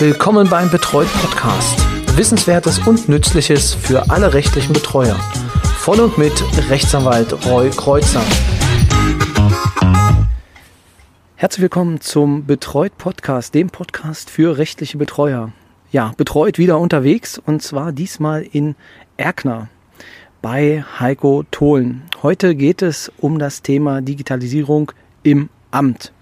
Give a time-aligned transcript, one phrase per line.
[0.00, 1.76] Willkommen beim Betreut Podcast.
[2.16, 5.16] Wissenswertes und Nützliches für alle rechtlichen Betreuer.
[5.78, 6.40] Von und mit
[6.70, 8.22] Rechtsanwalt Roy Kreuzer.
[11.34, 15.50] Herzlich willkommen zum Betreut Podcast, dem Podcast für rechtliche Betreuer.
[15.90, 18.76] Ja, betreut wieder unterwegs und zwar diesmal in
[19.16, 19.68] Erkner
[20.40, 22.04] bei Heiko Tholen.
[22.22, 24.92] Heute geht es um das Thema Digitalisierung
[25.24, 26.12] im Amt.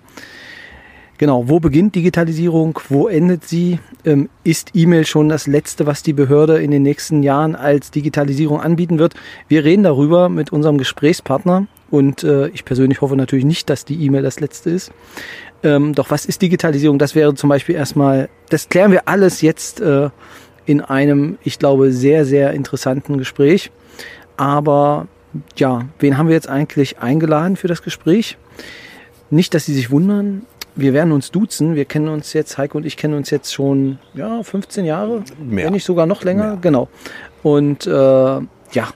[1.19, 3.79] Genau, wo beginnt Digitalisierung, wo endet sie?
[4.05, 8.61] Ähm, ist E-Mail schon das Letzte, was die Behörde in den nächsten Jahren als Digitalisierung
[8.61, 9.15] anbieten wird?
[9.49, 14.05] Wir reden darüber mit unserem Gesprächspartner und äh, ich persönlich hoffe natürlich nicht, dass die
[14.05, 14.93] E-Mail das Letzte ist.
[15.63, 16.99] Ähm, doch was ist Digitalisierung?
[16.99, 20.11] Das wäre zum Beispiel erstmal, das klären wir alles jetzt äh,
[20.67, 23.71] in einem, ich glaube, sehr, sehr interessanten Gespräch.
[24.37, 25.09] Aber
[25.57, 28.37] ja, wen haben wir jetzt eigentlich eingeladen für das Gespräch?
[29.31, 30.43] Nicht, dass Sie sich wundern,
[30.77, 31.75] wir werden uns duzen.
[31.75, 35.67] Wir kennen uns jetzt, Heike und ich kennen uns jetzt schon ja, 15 Jahre, Mehr.
[35.67, 36.49] wenn nicht sogar noch länger.
[36.49, 36.59] Mehr.
[36.61, 36.89] Genau.
[37.43, 38.89] Und äh, ja,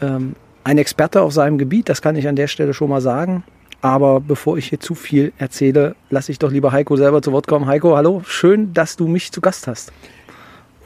[0.00, 3.44] ähm, ein Experte auf seinem Gebiet, das kann ich an der Stelle schon mal sagen.
[3.82, 7.46] Aber bevor ich hier zu viel erzähle, lasse ich doch lieber Heiko selber zu Wort
[7.46, 7.66] kommen.
[7.66, 9.92] Heiko, hallo, schön, dass du mich zu Gast hast.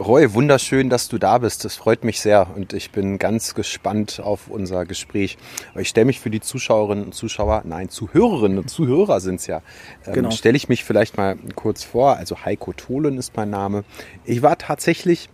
[0.00, 1.66] Roy, wunderschön, dass du da bist.
[1.66, 5.36] Das freut mich sehr und ich bin ganz gespannt auf unser Gespräch.
[5.78, 9.60] Ich stelle mich für die Zuschauerinnen und Zuschauer, nein, Zuhörerinnen und Zuhörer sind es ja,
[10.06, 10.30] ähm, genau.
[10.30, 12.16] stelle ich mich vielleicht mal kurz vor.
[12.16, 13.84] Also Heiko Tholen ist mein Name.
[14.24, 15.28] Ich war tatsächlich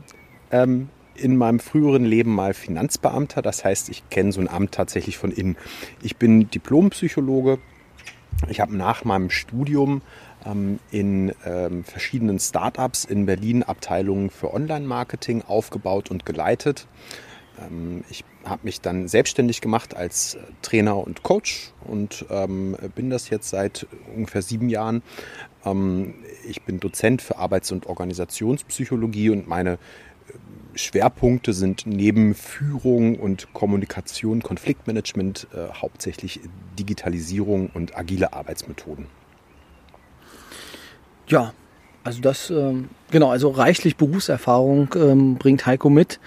[0.51, 3.43] ähm, in meinem früheren Leben mal Finanzbeamter.
[3.43, 5.57] Das heißt, ich kenne so ein Amt tatsächlich von innen.
[6.03, 7.59] Ich bin Diplompsychologe.
[8.49, 10.03] Ich habe nach meinem Studium
[10.91, 16.87] in ähm, verschiedenen Startups in Berlin Abteilungen für Online-Marketing aufgebaut und geleitet.
[17.59, 23.11] Ähm, ich habe mich dann selbstständig gemacht als äh, Trainer und Coach und ähm, bin
[23.11, 25.03] das jetzt seit ungefähr sieben Jahren.
[25.65, 26.15] Ähm,
[26.49, 29.79] ich bin Dozent für Arbeits- und Organisationspsychologie und meine äh,
[30.75, 36.41] Schwerpunkte sind neben Führung und Kommunikation, Konfliktmanagement äh, hauptsächlich
[36.79, 39.07] Digitalisierung und agile Arbeitsmethoden.
[41.29, 41.53] Ja,
[42.05, 46.21] also das, ähm, genau, also reichlich Berufserfahrung ähm, bringt Heiko mit.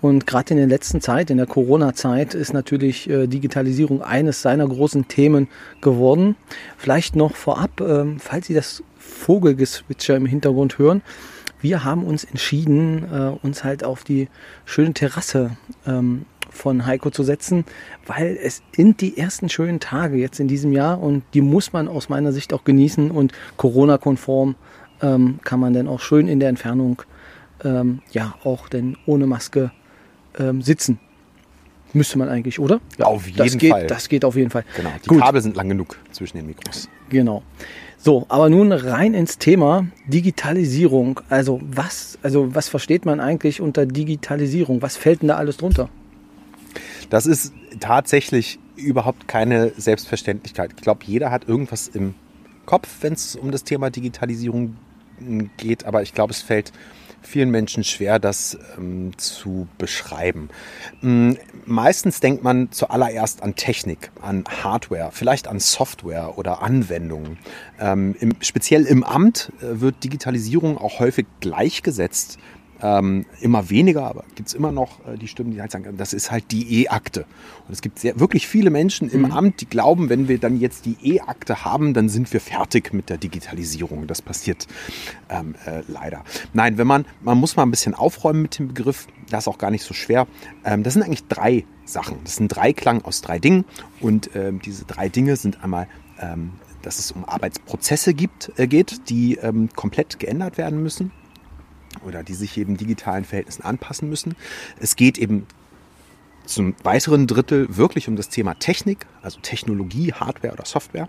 [0.00, 4.68] Und gerade in der letzten Zeit, in der Corona-Zeit, ist natürlich äh, Digitalisierung eines seiner
[4.68, 5.48] großen Themen
[5.80, 6.36] geworden.
[6.76, 11.02] Vielleicht noch vorab, ähm, falls Sie das Vogelgezwitscher im Hintergrund hören.
[11.60, 14.28] Wir haben uns entschieden, äh, uns halt auf die
[14.66, 17.64] schöne Terrasse ähm, von Heiko zu setzen,
[18.06, 21.88] weil es sind die ersten schönen Tage jetzt in diesem Jahr und die muss man
[21.88, 24.54] aus meiner Sicht auch genießen und Corona-konform
[25.02, 27.02] ähm, kann man dann auch schön in der Entfernung
[27.64, 29.70] ähm, ja auch denn ohne Maske
[30.38, 30.98] ähm, sitzen.
[31.92, 32.80] Müsste man eigentlich, oder?
[32.98, 33.86] Ja, auf jeden das geht, Fall.
[33.86, 34.64] Das geht auf jeden Fall.
[34.76, 35.20] Genau, die Gut.
[35.20, 36.88] Kabel sind lang genug zwischen den Mikros.
[37.08, 37.44] Genau.
[37.98, 41.20] So, aber nun rein ins Thema Digitalisierung.
[41.28, 44.82] Also was, also was versteht man eigentlich unter Digitalisierung?
[44.82, 45.88] Was fällt denn da alles drunter?
[47.10, 50.72] Das ist tatsächlich überhaupt keine Selbstverständlichkeit.
[50.76, 52.14] Ich glaube, jeder hat irgendwas im
[52.66, 54.76] Kopf, wenn es um das Thema Digitalisierung
[55.56, 56.72] geht, aber ich glaube, es fällt
[57.26, 60.50] vielen Menschen schwer, das ähm, zu beschreiben.
[61.02, 67.38] Ähm, meistens denkt man zuallererst an Technik, an Hardware, vielleicht an Software oder Anwendungen.
[67.80, 72.38] Ähm, im, speziell im Amt äh, wird Digitalisierung auch häufig gleichgesetzt
[72.82, 76.12] ähm, immer weniger, aber gibt es immer noch äh, die Stimmen, die halt sagen, das
[76.12, 77.26] ist halt die E-Akte.
[77.66, 79.32] Und es gibt sehr, wirklich viele Menschen im mhm.
[79.32, 83.10] Amt, die glauben, wenn wir dann jetzt die E-Akte haben, dann sind wir fertig mit
[83.10, 84.06] der Digitalisierung.
[84.06, 84.66] Das passiert
[85.30, 86.24] ähm, äh, leider.
[86.52, 89.58] Nein, wenn man, man muss mal ein bisschen aufräumen mit dem Begriff, das ist auch
[89.58, 90.26] gar nicht so schwer.
[90.64, 92.18] Ähm, das sind eigentlich drei Sachen.
[92.24, 93.64] Das ist ein Dreiklang aus drei Dingen.
[94.00, 95.88] Und ähm, diese drei Dinge sind einmal
[96.20, 96.52] ähm,
[96.82, 101.12] dass es um Arbeitsprozesse gibt, äh, geht, die ähm, komplett geändert werden müssen
[102.04, 104.34] oder die sich eben digitalen Verhältnissen anpassen müssen.
[104.80, 105.46] Es geht eben
[106.44, 111.08] zum weiteren Drittel wirklich um das Thema Technik, also Technologie, Hardware oder Software.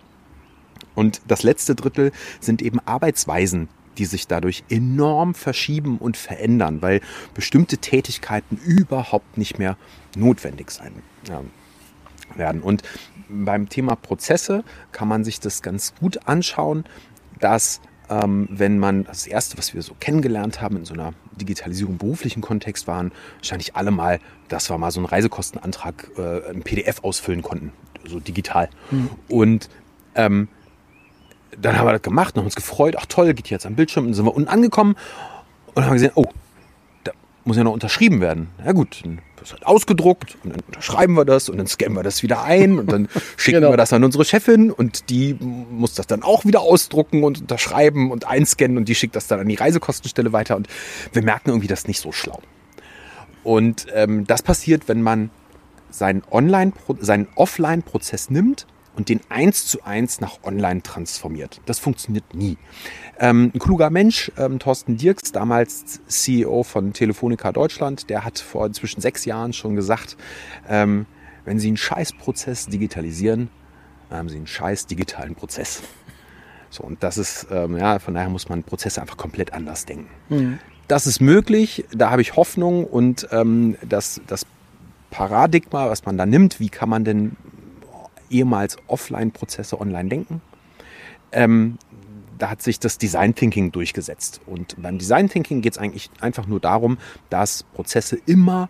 [0.94, 7.02] Und das letzte Drittel sind eben Arbeitsweisen, die sich dadurch enorm verschieben und verändern, weil
[7.34, 9.78] bestimmte Tätigkeiten überhaupt nicht mehr
[10.16, 10.92] notwendig sein
[12.36, 12.62] werden.
[12.62, 12.84] Und
[13.30, 16.86] beim Thema Prozesse kann man sich das ganz gut anschauen,
[17.40, 21.98] dass ähm, wenn man das erste, was wir so kennengelernt haben in so einer Digitalisierung
[21.98, 27.04] beruflichen Kontext waren, wahrscheinlich alle mal, dass wir mal so einen Reisekostenantrag äh, im PDF
[27.04, 27.72] ausfüllen konnten,
[28.06, 28.70] so digital.
[28.92, 29.10] Mhm.
[29.28, 29.70] Und
[30.16, 30.48] ähm,
[31.60, 34.06] dann haben wir das gemacht und haben uns gefreut, ach toll, geht jetzt am Bildschirm,
[34.06, 34.96] und dann sind wir unten angekommen
[35.74, 36.26] und haben gesehen, oh,
[37.46, 38.50] muss ja noch unterschrieben werden.
[38.64, 42.04] Na gut, dann wird halt ausgedruckt und dann unterschreiben wir das und dann scannen wir
[42.04, 43.08] das wieder ein und dann
[43.38, 43.72] schicken Genau.
[43.72, 48.12] wir das an unsere Chefin und die muss das dann auch wieder ausdrucken und unterschreiben
[48.12, 50.68] und einscannen und die schickt das dann an die Reisekostenstelle weiter und
[51.14, 52.40] wir merken irgendwie, das nicht so schlau.
[53.44, 55.30] Und ähm, das passiert, wenn man
[55.92, 58.66] seinen, Online seinen Offline-Prozess nimmt
[58.96, 61.62] und den eins zu eins nach online transformiert.
[61.66, 62.58] Das funktioniert nie.
[63.20, 68.66] Ähm, ein kluger Mensch, ähm, Thorsten Dirks, damals CEO von Telefonica Deutschland, der hat vor
[68.66, 70.18] inzwischen sechs Jahren schon gesagt,
[70.68, 71.06] ähm,
[71.46, 73.50] wenn Sie einen Scheißprozess digitalisieren,
[74.10, 75.84] dann haben Sie einen scheiß digitalen Prozess.
[76.70, 80.10] So, und das ist, ähm, ja, von daher muss man Prozesse einfach komplett anders denken.
[80.30, 80.60] Mhm.
[80.88, 84.46] Das ist möglich, da habe ich Hoffnung und ähm, das, das
[85.10, 87.38] Paradigma, was man da nimmt, wie kann man denn
[88.30, 90.42] ehemals Offline-Prozesse online denken?
[91.32, 91.78] Ähm,
[92.38, 94.42] da hat sich das Design Thinking durchgesetzt.
[94.46, 96.98] Und beim Design Thinking geht es eigentlich einfach nur darum,
[97.30, 98.70] dass Prozesse immer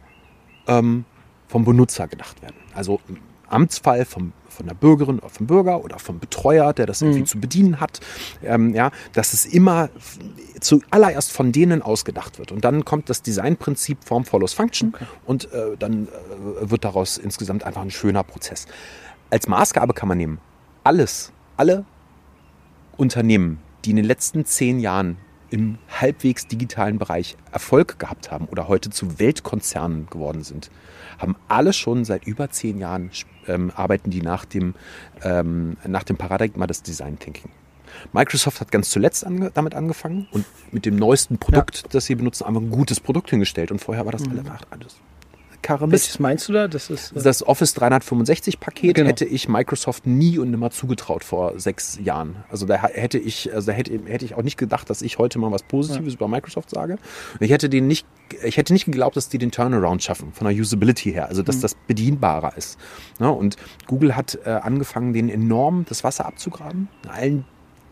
[0.67, 1.05] ähm,
[1.47, 2.55] vom Benutzer gedacht werden.
[2.73, 3.17] Also im
[3.47, 7.39] Amtsfall vom, von der Bürgerin oder vom Bürger oder vom Betreuer, der das irgendwie zu
[7.39, 7.99] bedienen hat,
[8.43, 9.89] ähm, ja, dass es immer
[10.59, 12.51] zuallererst von denen ausgedacht wird.
[12.51, 17.63] Und dann kommt das Designprinzip Form follows Function und äh, dann äh, wird daraus insgesamt
[17.63, 18.65] einfach ein schöner Prozess.
[19.31, 20.39] Als Maßgabe kann man nehmen,
[20.83, 21.83] alles, alle
[22.95, 25.17] Unternehmen, die in den letzten zehn Jahren
[25.49, 30.69] im halbwegs digitalen Bereich Erfolg gehabt haben oder heute zu Weltkonzernen geworden sind,
[31.17, 33.09] haben alle schon seit über zehn Jahren
[33.47, 34.75] ähm, arbeiten die nach dem,
[35.23, 37.49] ähm, nach dem Paradigma des Design Thinking.
[38.13, 42.45] Microsoft hat ganz zuletzt ange damit angefangen und mit dem neuesten Produkt, das sie benutzen,
[42.45, 43.71] einfach ein gutes Produkt hingestellt.
[43.71, 44.97] Und vorher war das alle alles
[45.65, 46.05] Karre Mist.
[46.05, 46.67] Welches meinst du da?
[46.67, 47.11] Das ist.
[47.11, 49.09] äh, Das Office 365 Paket Genau.
[49.09, 52.43] hätte ich Microsoft nie und nimmer zugetraut vor sechs Jahren.
[52.49, 55.39] Also da hätte ich, also da hätte, hätte ich auch nicht gedacht, dass ich heute
[55.39, 56.93] mal was Positives über Microsoft sage.
[57.33, 58.05] Und ich hätte den nicht,
[58.43, 61.45] ich hätte nicht geglaubt, dass die den Turnaround schaffen von der Usability her, also Mhm.
[61.45, 62.77] dass das bedienbarer ist.
[63.19, 63.55] Ja, und
[63.87, 66.89] Google hat äh, angefangen, den enorm das Wasser abzugraben.
[67.03, 67.45] In allen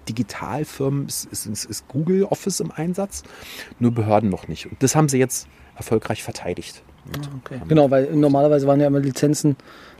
[0.07, 3.23] Digitalfirmen ist, ist, ist, ist Google Office im Einsatz,
[3.79, 4.67] nur Behörden noch nicht.
[4.67, 6.83] Und das haben sie jetzt erfolgreich verteidigt.
[7.05, 7.61] Und, Okay.
[7.67, 9.55] Genau, weil normalerweise waren ja immer Lizenzen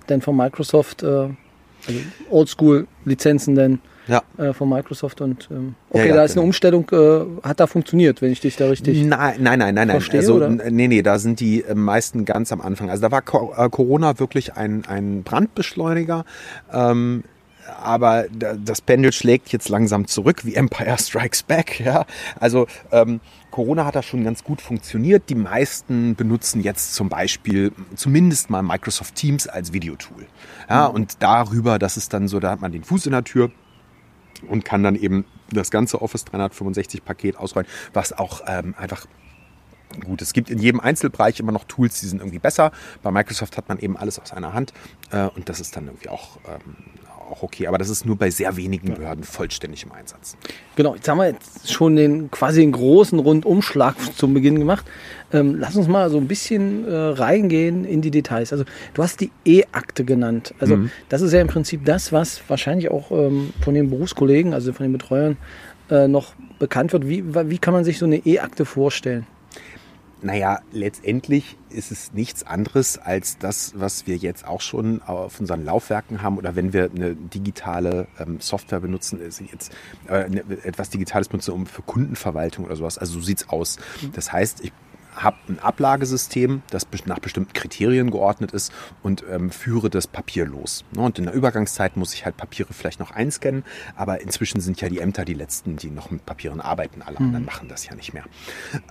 [0.07, 4.21] dann von Microsoft, äh, also Oldschool-Lizenzen dann Ja.
[4.37, 6.45] äh, von Microsoft und ähm, Ja, okay, ja, da ist eine genau.
[6.47, 9.01] Umstellung, äh, hat da funktioniert, wenn ich dich da richtig.
[9.03, 9.89] Nein, nein, nein, nein, nein.
[9.91, 10.49] verstehe, Also, oder?
[10.49, 12.89] nee, nee, da sind die äh, meisten ganz am Anfang.
[12.89, 16.25] Also da war Co äh, Corona wirklich ein, ein Brandbeschleuniger.
[16.71, 17.23] Ähm,
[17.81, 21.79] aber da- das Pendel schlägt jetzt langsam zurück, wie Empire Strikes Back.
[21.83, 22.05] Ja?
[22.39, 23.19] Also ähm,
[23.51, 25.29] Corona hat da schon ganz gut funktioniert.
[25.29, 30.25] Die meisten benutzen jetzt zum Beispiel zumindest mal Microsoft Teams als Videotool.
[30.69, 30.85] Ja?
[30.85, 33.51] Und darüber, das ist dann so, da hat man den Fuß in der Tür
[34.47, 39.05] und kann dann eben das ganze Office 365 Paket ausrollen, was auch ähm, einfach
[40.05, 40.21] gut.
[40.21, 42.71] Es gibt in jedem Einzelbereich immer noch Tools, die sind irgendwie besser.
[43.03, 44.73] Bei Microsoft hat man eben alles aus einer Hand
[45.11, 46.75] äh, und das ist dann irgendwie auch, ähm,
[47.33, 47.67] auch okay.
[47.67, 50.37] Aber das ist nur bei sehr wenigen Behörden vollständig im Einsatz.
[50.75, 54.85] Genau, jetzt haben wir jetzt schon den quasi einen großen Rundumschlag zum Beginn gemacht.
[55.31, 58.51] Ähm, lass uns mal so ein bisschen äh, reingehen in die Details.
[58.51, 60.53] Also du hast die E-Akte genannt.
[60.59, 60.77] Also
[61.09, 64.85] das ist ja im Prinzip das, was wahrscheinlich auch ähm, von den Berufskollegen, also von
[64.85, 65.37] den Betreuern,
[65.89, 67.07] äh, noch bekannt wird.
[67.07, 69.25] Wie, wie kann man sich so eine E-Akte vorstellen?
[70.23, 75.65] Naja, letztendlich ist es nichts anderes als das, was wir jetzt auch schon auf unseren
[75.65, 79.71] Laufwerken haben oder wenn wir eine digitale ähm, Software benutzen, ist jetzt
[80.07, 82.97] äh, ne- etwas Digitales benutzen, um für Kundenverwaltung oder sowas.
[82.97, 83.77] Also so sieht's aus.
[84.13, 84.71] Das heißt, ich
[85.15, 88.71] habe ein Ablagesystem, das nach bestimmten Kriterien geordnet ist
[89.03, 90.85] und ähm, führe das Papier los.
[90.95, 93.63] Ne, Und in der Übergangszeit muss ich halt Papiere vielleicht noch einscannen,
[93.95, 97.01] aber inzwischen sind ja die Ämter die letzten, die noch mit Papieren arbeiten.
[97.03, 98.23] Alle anderen machen das ja nicht mehr.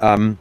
[0.00, 0.38] Ähm,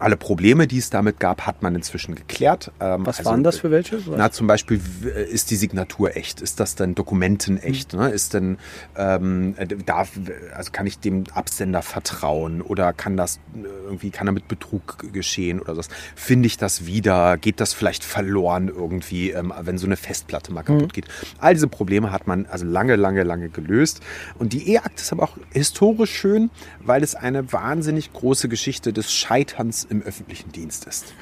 [0.00, 2.70] alle Probleme, die es damit gab, hat man inzwischen geklärt.
[2.80, 3.98] Ähm, Was also, waren das für welche?
[4.16, 6.40] Na, zum Beispiel, w- ist die Signatur echt?
[6.40, 7.92] Ist das denn Dokumenten echt?
[7.94, 8.10] Ne?
[8.10, 8.58] Ist denn,
[8.96, 10.12] ähm, äh, darf,
[10.54, 15.60] also kann ich dem Absender vertrauen oder kann das äh, irgendwie, kann damit Betrug geschehen
[15.60, 15.88] oder was?
[16.14, 17.36] Finde ich das wieder?
[17.36, 21.06] Geht das vielleicht verloren irgendwie, ähm, wenn so eine Festplatte mal kaputt geht?
[21.38, 24.00] All diese Probleme hat man also lange, lange, lange gelöst.
[24.38, 26.50] Und die E-Akte ist aber auch historisch schön,
[26.80, 31.14] weil es eine wahnsinnig große Geschichte des Scheiterns im öffentlichen Dienst ist.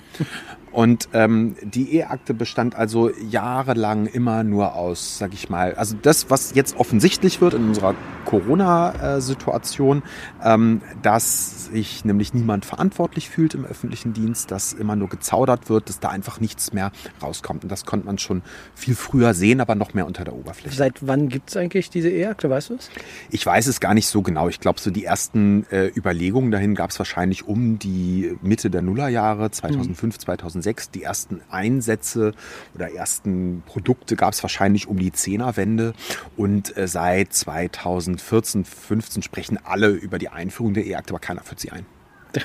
[0.76, 6.28] Und ähm, die E-Akte bestand also jahrelang immer nur aus, sag ich mal, also das,
[6.28, 7.94] was jetzt offensichtlich wird in unserer
[8.26, 10.02] Corona-Situation,
[10.44, 15.88] ähm, dass sich nämlich niemand verantwortlich fühlt im öffentlichen Dienst, dass immer nur gezaudert wird,
[15.88, 16.92] dass da einfach nichts mehr
[17.22, 17.62] rauskommt.
[17.62, 18.42] Und das konnte man schon
[18.74, 20.76] viel früher sehen, aber noch mehr unter der Oberfläche.
[20.76, 22.90] Seit wann gibt es eigentlich diese E-Akte, weißt du es?
[23.30, 24.48] Ich weiß es gar nicht so genau.
[24.48, 28.82] Ich glaube, so die ersten äh, Überlegungen dahin gab es wahrscheinlich um die Mitte der
[28.82, 30.20] Nullerjahre, 2005, mhm.
[30.20, 30.65] 2006.
[30.94, 32.34] Die ersten Einsätze
[32.74, 35.94] oder ersten Produkte gab es wahrscheinlich um die Zehnerwende.
[36.36, 41.60] Und äh, seit 2014, 15 sprechen alle über die Einführung der E-Akte, aber keiner führt
[41.60, 41.86] sie ein.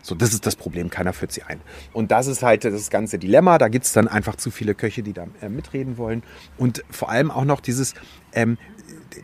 [0.00, 1.60] So, das ist das Problem, keiner führt sie ein.
[1.92, 3.58] Und das ist halt das ganze Dilemma.
[3.58, 6.22] Da gibt es dann einfach zu viele Köche, die da äh, mitreden wollen.
[6.56, 7.94] Und vor allem auch noch dieses,
[8.32, 8.56] ähm,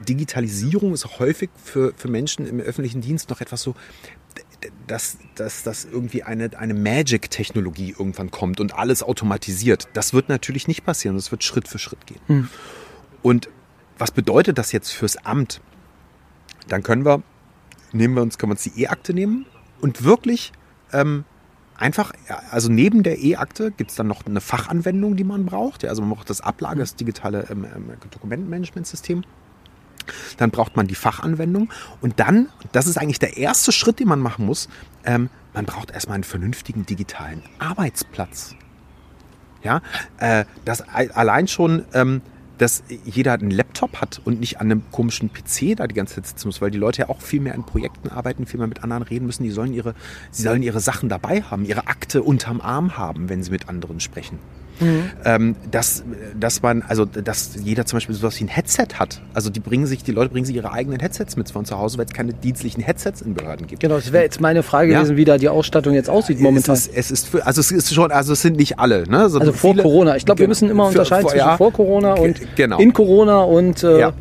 [0.08, 3.74] Digitalisierung ist häufig für, für Menschen im öffentlichen Dienst noch etwas so,
[4.86, 9.88] dass, dass, dass irgendwie eine, eine Magic-Technologie irgendwann kommt und alles automatisiert.
[9.92, 11.16] Das wird natürlich nicht passieren.
[11.16, 12.20] Das wird Schritt für Schritt gehen.
[12.28, 12.48] Mhm.
[13.22, 13.48] Und
[13.98, 15.60] was bedeutet das jetzt fürs Amt?
[16.68, 17.22] Dann können wir,
[17.92, 19.46] nehmen wir uns, können wir uns die E-Akte nehmen
[19.80, 20.52] und wirklich
[20.92, 21.24] ähm,
[21.76, 22.12] einfach,
[22.50, 25.82] also neben der E-Akte gibt es dann noch eine Fachanwendung, die man braucht.
[25.82, 29.24] Ja, also man braucht das Ablage, das digitale ähm, ähm, Dokumentenmanagementsystem.
[30.36, 31.70] Dann braucht man die Fachanwendung.
[32.00, 34.68] Und dann, das ist eigentlich der erste Schritt, den man machen muss,
[35.04, 38.54] ähm, man braucht erstmal einen vernünftigen digitalen Arbeitsplatz.
[39.62, 39.80] Ja,
[40.18, 42.20] äh, das allein schon ähm,
[42.58, 46.26] dass jeder einen Laptop hat und nicht an einem komischen PC da die ganze Zeit
[46.26, 48.82] sitzen muss, weil die Leute ja auch viel mehr in Projekten arbeiten, viel mehr mit
[48.82, 49.42] anderen reden müssen.
[49.42, 49.94] Die sollen ihre,
[50.30, 54.00] sie sollen ihre Sachen dabei haben, ihre Akte unterm Arm haben, wenn sie mit anderen
[54.00, 54.38] sprechen.
[54.80, 55.10] Mhm.
[55.24, 56.04] Ähm, dass,
[56.38, 59.20] dass man, also dass jeder zum Beispiel sowas wie ein Headset hat.
[59.32, 61.98] Also die bringen sich, die Leute bringen sich ihre eigenen Headsets mit von zu Hause,
[61.98, 63.80] weil es keine dienstlichen Headsets in Behörden gibt.
[63.80, 64.98] Genau, das wäre jetzt meine Frage ja.
[64.98, 66.74] gewesen, wie da die Ausstattung jetzt aussieht momentan.
[66.74, 69.08] Es ist, es ist für, also es ist schon, also es sind nicht alle.
[69.08, 69.28] Ne?
[69.28, 70.16] So also vor viele, Corona.
[70.16, 72.78] Ich glaube, wir müssen immer unterscheiden für, vor, zwischen ja, vor Corona und genau.
[72.78, 74.12] in Corona und äh, ja.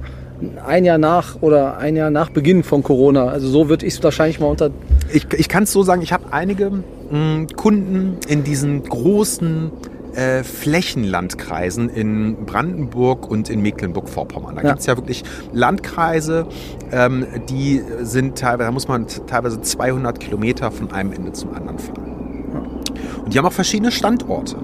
[0.66, 3.28] ein Jahr nach oder ein Jahr nach Beginn von Corona.
[3.28, 4.70] Also so würde ich es wahrscheinlich mal unter.
[5.12, 9.72] Ich, ich kann es so sagen, ich habe einige mh, hm, Kunden in diesen großen
[10.16, 14.56] äh, Flächenlandkreisen in Brandenburg und in Mecklenburg-Vorpommern.
[14.56, 14.70] Da ja.
[14.70, 16.48] gibt es ja wirklich Landkreise,
[16.92, 21.80] ähm, die sind teilweise, da muss man teilweise 200 Kilometer von einem Ende zum anderen
[21.80, 22.82] fahren.
[23.24, 24.58] Und die haben auch verschiedene Standorte.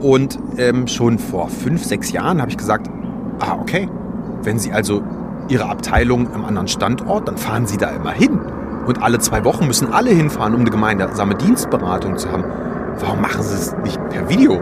[0.00, 2.90] Und ähm, schon vor fünf, sechs Jahren habe ich gesagt,
[3.40, 3.88] ah, okay,
[4.42, 5.02] wenn Sie also
[5.48, 8.38] Ihre Abteilung am anderen Standort, dann fahren Sie da immer hin.
[8.86, 12.44] Und alle zwei Wochen müssen alle hinfahren, um eine gemeinsame Dienstberatung zu haben
[13.00, 14.60] warum machen Sie es nicht per Video?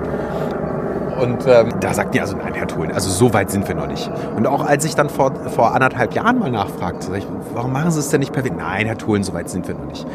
[1.21, 3.87] Und ähm, da sagt die also, nein, Herr Thulen, also so weit sind wir noch
[3.87, 4.11] nicht.
[4.37, 7.91] Und auch als ich dann vor, vor anderthalb Jahren mal nachfragte, sag ich, warum machen
[7.91, 8.59] Sie es denn nicht per Video?
[8.59, 10.07] Nein, Herr Thulen, so weit sind wir noch nicht.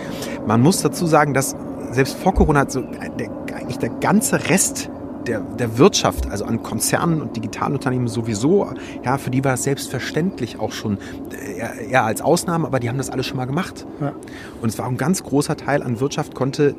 [0.45, 1.55] Man muss dazu sagen, dass
[1.91, 4.89] selbst vor Corona so der, eigentlich der ganze Rest
[5.27, 8.69] der, der Wirtschaft, also an Konzernen und Digitalunternehmen sowieso,
[9.03, 10.97] ja, für die war das selbstverständlich auch schon
[11.31, 13.85] äh, eher, eher als Ausnahme, aber die haben das alles schon mal gemacht.
[13.99, 14.13] Ja.
[14.61, 16.75] Und es war ein ganz großer Teil an Wirtschaft, konnte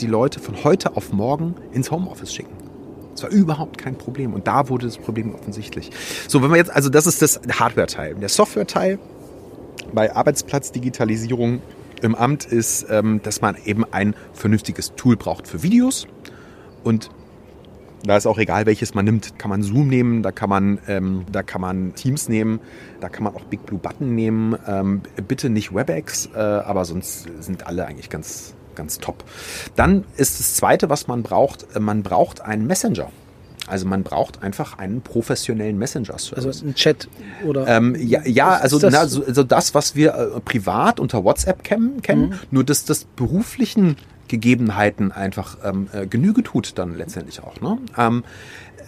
[0.00, 2.56] die Leute von heute auf morgen ins Homeoffice schicken.
[3.12, 4.32] Das war überhaupt kein Problem.
[4.32, 5.90] Und da wurde das Problem offensichtlich.
[6.28, 8.14] So, wenn wir jetzt, also das ist das Hardware-Teil.
[8.14, 8.98] Der Software-Teil
[9.92, 11.60] bei Arbeitsplatzdigitalisierung
[12.00, 16.06] im Amt ist, ähm, dass man eben ein vernünftiges Tool braucht für Videos.
[16.84, 17.10] Und
[18.04, 19.38] da ist auch egal, welches man nimmt.
[19.38, 22.60] Kann man Zoom nehmen, da kann man, ähm, da kann man Teams nehmen,
[23.00, 24.56] da kann man auch Big Blue Button nehmen.
[24.66, 29.24] Ähm, bitte nicht WebEx, äh, aber sonst sind alle eigentlich ganz, ganz top.
[29.76, 33.10] Dann ist das Zweite, was man braucht, äh, man braucht einen Messenger.
[33.66, 36.46] Also man braucht einfach einen professionellen Messenger-Service.
[36.46, 37.08] Also ein Chat
[37.44, 37.66] oder?
[37.68, 38.92] Ähm, ja, ja also das?
[38.92, 42.38] Na, so, also das, was wir äh, privat unter WhatsApp kennen, kennen mhm.
[42.50, 43.96] nur dass das beruflichen
[44.28, 47.60] Gegebenheiten einfach ähm, äh, Genüge tut dann letztendlich auch.
[47.60, 47.78] Ne?
[47.96, 48.24] Ähm,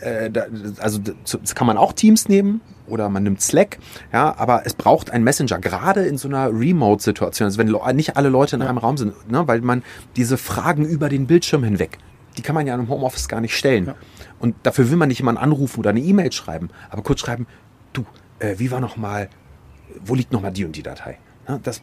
[0.00, 0.46] äh, da,
[0.78, 3.78] also das kann man auch Teams nehmen oder man nimmt Slack,
[4.12, 8.28] ja, aber es braucht einen Messenger, gerade in so einer Remote-Situation, also wenn nicht alle
[8.28, 9.82] Leute in einem Raum sind, ne, weil man
[10.16, 11.98] diese Fragen über den Bildschirm hinweg,
[12.36, 13.86] die kann man ja im Homeoffice gar nicht stellen.
[13.86, 13.94] Ja.
[14.38, 17.46] Und dafür will man nicht jemanden anrufen oder eine E-Mail schreiben, aber kurz schreiben,
[17.92, 18.04] du,
[18.38, 19.28] äh, wie war noch mal,
[20.04, 21.18] wo liegt noch mal die und die Datei?
[21.48, 21.82] Ja, das,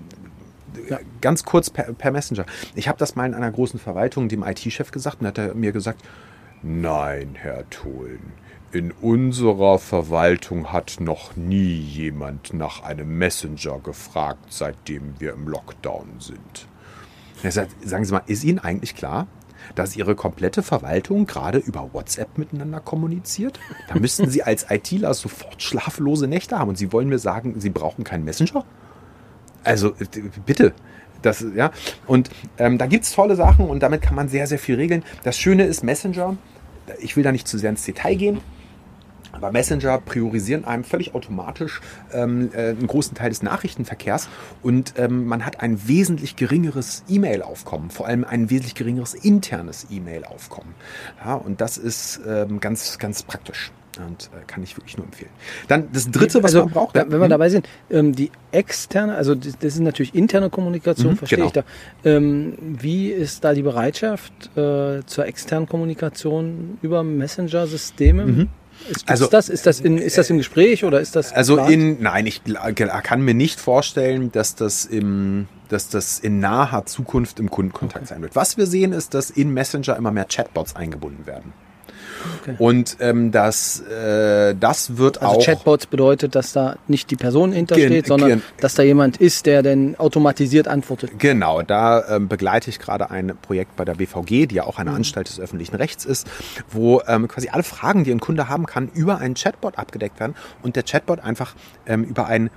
[0.89, 0.99] ja.
[1.21, 2.45] ganz kurz per, per Messenger.
[2.75, 5.71] Ich habe das mal in einer großen Verwaltung dem IT-Chef gesagt und hat er mir
[5.71, 6.01] gesagt,
[6.63, 8.33] nein, Herr Tholen,
[8.71, 16.19] in unserer Verwaltung hat noch nie jemand nach einem Messenger gefragt, seitdem wir im Lockdown
[16.19, 16.67] sind.
[17.83, 19.27] Sagen Sie mal, ist Ihnen eigentlich klar,
[19.75, 23.59] dass Ihre komplette Verwaltung gerade über WhatsApp miteinander kommuniziert?
[23.87, 27.69] Da müssten Sie als ITler sofort schlaflose Nächte haben und Sie wollen mir sagen, Sie
[27.69, 28.65] brauchen keinen Messenger?
[29.63, 29.93] Also
[30.45, 30.73] bitte,
[31.21, 31.71] Das, ja.
[32.05, 35.03] Und ähm, da gibt es tolle Sachen und damit kann man sehr, sehr viel regeln.
[35.23, 36.37] Das Schöne ist Messenger.
[36.99, 38.41] Ich will da nicht zu sehr ins Detail gehen.
[39.37, 41.81] Aber Messenger priorisieren einem völlig automatisch
[42.11, 44.29] ähm, äh, einen großen Teil des Nachrichtenverkehrs
[44.63, 50.73] und ähm, man hat ein wesentlich geringeres E-Mail-Aufkommen, vor allem ein wesentlich geringeres internes E-Mail-Aufkommen.
[51.23, 53.71] Ja, und das ist ähm, ganz, ganz praktisch.
[54.05, 55.31] Und äh, kann ich wirklich nur empfehlen.
[55.67, 56.95] Dann das dritte, was also, man braucht.
[56.95, 61.13] Wenn, wenn wir dabei sind, ähm, die externe, also das, das ist natürlich interne Kommunikation,
[61.13, 61.47] Mhm, verstehe genau.
[61.47, 61.63] ich da.
[62.03, 68.23] Ähm, wie ist da die Bereitschaft äh, zur externen Kommunikation über Messenger-Systeme?
[68.23, 68.49] Ist, Mhm.
[69.07, 69.49] Also, das?
[69.49, 71.73] Ist das, in, ist das im Gespräch oder ist das Also geplant?
[71.73, 76.85] in, nein, ich gl- kann mir nicht vorstellen, dass das im, dass das in naher
[76.85, 78.35] Zukunft im Kundenkontakt sein wird.
[78.35, 81.53] Was wir sehen, ist, dass in Messenger immer mehr Chatbots eingebunden werden.
[82.41, 82.55] Okay.
[82.57, 85.45] Und ähm, das, äh, das wird Also auch.
[85.45, 89.63] Chatbots bedeutet, dass da nicht die Person hintersteht, sondern gen- dass da jemand ist, der
[89.63, 91.11] dann automatisiert antwortet.
[91.19, 94.89] Genau, da ähm, begleite ich gerade ein Projekt bei der BVG, die ja auch eine
[94.91, 94.97] Mhm.
[94.97, 96.27] Anstalt des öffentlichen Rechts ist,
[96.69, 100.35] wo ähm, quasi alle Fragen, die ein Kunde haben kann, über einen Chatbot abgedeckt werden
[100.63, 101.55] und der Chatbot einfach
[101.85, 102.49] ähm, über ein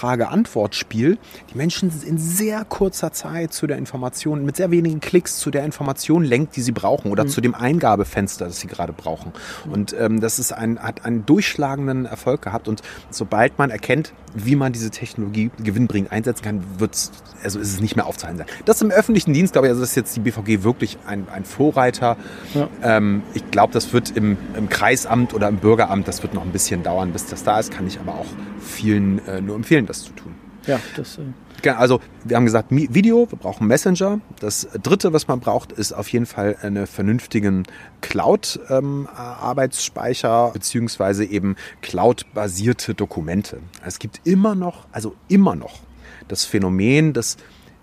[0.00, 1.18] Ja-Nein-Frage-Antwort-Spiel
[1.52, 5.64] die Menschen in sehr kurzer Zeit zu der Information, mit sehr wenigen Klicks zu der
[5.64, 7.12] Information lenkt, die sie brauchen Mhm.
[7.12, 9.32] oder zu dem Eingabefenster, das sie gerade brauchen.
[9.70, 14.56] Und ähm, das ist ein, hat einen durchschlagenden Erfolg gehabt und sobald man erkennt, wie
[14.56, 17.10] man diese Technologie gewinnbringend einsetzen kann, wird's,
[17.42, 18.46] also ist es nicht mehr aufzuhalten sein.
[18.64, 22.16] Das im öffentlichen Dienst, glaube ich, also ist jetzt die BVG wirklich ein, ein Vorreiter.
[22.54, 22.68] Ja.
[22.82, 26.52] Ähm, ich glaube, das wird im, im Kreisamt oder im Bürgeramt, das wird noch ein
[26.52, 27.72] bisschen dauern, bis das da ist.
[27.72, 28.26] Kann ich aber auch
[28.60, 30.34] vielen äh, nur empfehlen, das zu tun.
[30.66, 31.22] Ja, das äh,
[31.66, 34.20] Also wir haben gesagt, Video, wir brauchen Messenger.
[34.40, 37.64] Das Dritte, was man braucht, ist auf jeden Fall einen vernünftigen
[38.00, 43.58] Cloud-Arbeitsspeicher beziehungsweise eben Cloud-basierte Dokumente.
[43.84, 45.80] Es gibt immer noch, also immer noch
[46.28, 47.36] das Phänomen, dass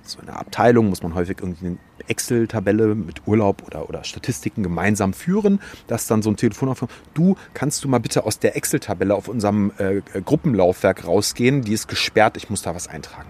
[0.03, 5.13] so eine Abteilung muss man häufig irgendwie eine Excel-Tabelle mit Urlaub oder, oder Statistiken gemeinsam
[5.13, 6.91] führen, dass dann so ein Telefon aufkommt.
[7.13, 11.62] Du, kannst du mal bitte aus der Excel-Tabelle auf unserem äh, Gruppenlaufwerk rausgehen?
[11.62, 13.29] Die ist gesperrt, ich muss da was eintragen.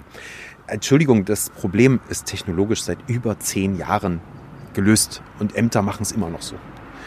[0.68, 4.20] Entschuldigung, das Problem ist technologisch seit über zehn Jahren
[4.74, 6.56] gelöst und Ämter machen es immer noch so.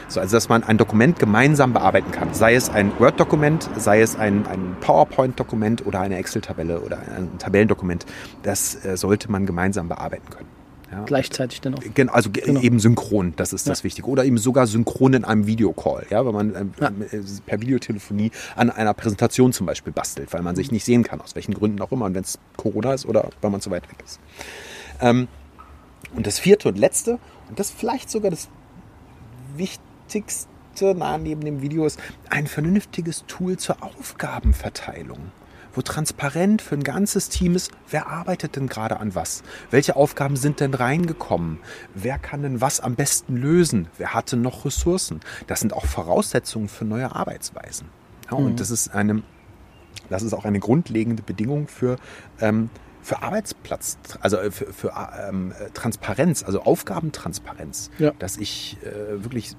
[0.08, 2.34] So, also dass man ein Dokument gemeinsam bearbeiten kann.
[2.34, 8.06] Sei es ein Word-Dokument, sei es ein, ein PowerPoint-Dokument oder eine Excel-Tabelle oder ein Tabellendokument.
[8.42, 10.48] Das äh, sollte man gemeinsam bearbeiten können.
[10.90, 11.04] Ja.
[11.04, 11.82] gleichzeitig dann auch.
[11.94, 12.60] Gen- Also ge- Genau.
[12.60, 14.08] eben synchron, das ist das Wichtige.
[14.08, 16.88] Oder eben sogar synchron in einem Videocall, ja, wenn man ähm, Ja.
[16.88, 21.20] äh, per Videotelefonie an einer Präsentation zum Beispiel bastelt, weil man sich nicht sehen kann,
[21.20, 23.88] aus welchen Gründen auch immer, und wenn es Corona ist oder weil man zu weit
[23.88, 24.18] weg ist.
[25.00, 25.28] Ähm,
[26.16, 28.48] und das vierte und letzte, und das vielleicht sogar das
[29.56, 30.48] wichtigste
[30.96, 32.00] nah neben dem Video ist,
[32.30, 35.18] ein vernünftiges Tool zur Aufgabenverteilung
[35.74, 39.42] wo transparent für ein ganzes Team ist, wer arbeitet denn gerade an was?
[39.70, 41.58] Welche Aufgaben sind denn reingekommen?
[41.94, 43.88] Wer kann denn was am besten lösen?
[43.98, 45.20] Wer hatte noch Ressourcen?
[45.46, 47.88] Das sind auch Voraussetzungen für neue Arbeitsweisen.
[48.30, 49.22] Ja, und das ist eine,
[50.08, 51.96] das ist auch eine grundlegende Bedingung für,
[52.40, 52.70] ähm,
[53.02, 54.92] für Arbeitsplatz, also äh, für, für
[55.28, 58.12] ähm, äh, Transparenz, also Aufgabentransparenz, Ja.
[58.18, 59.56] dass ich äh, wirklich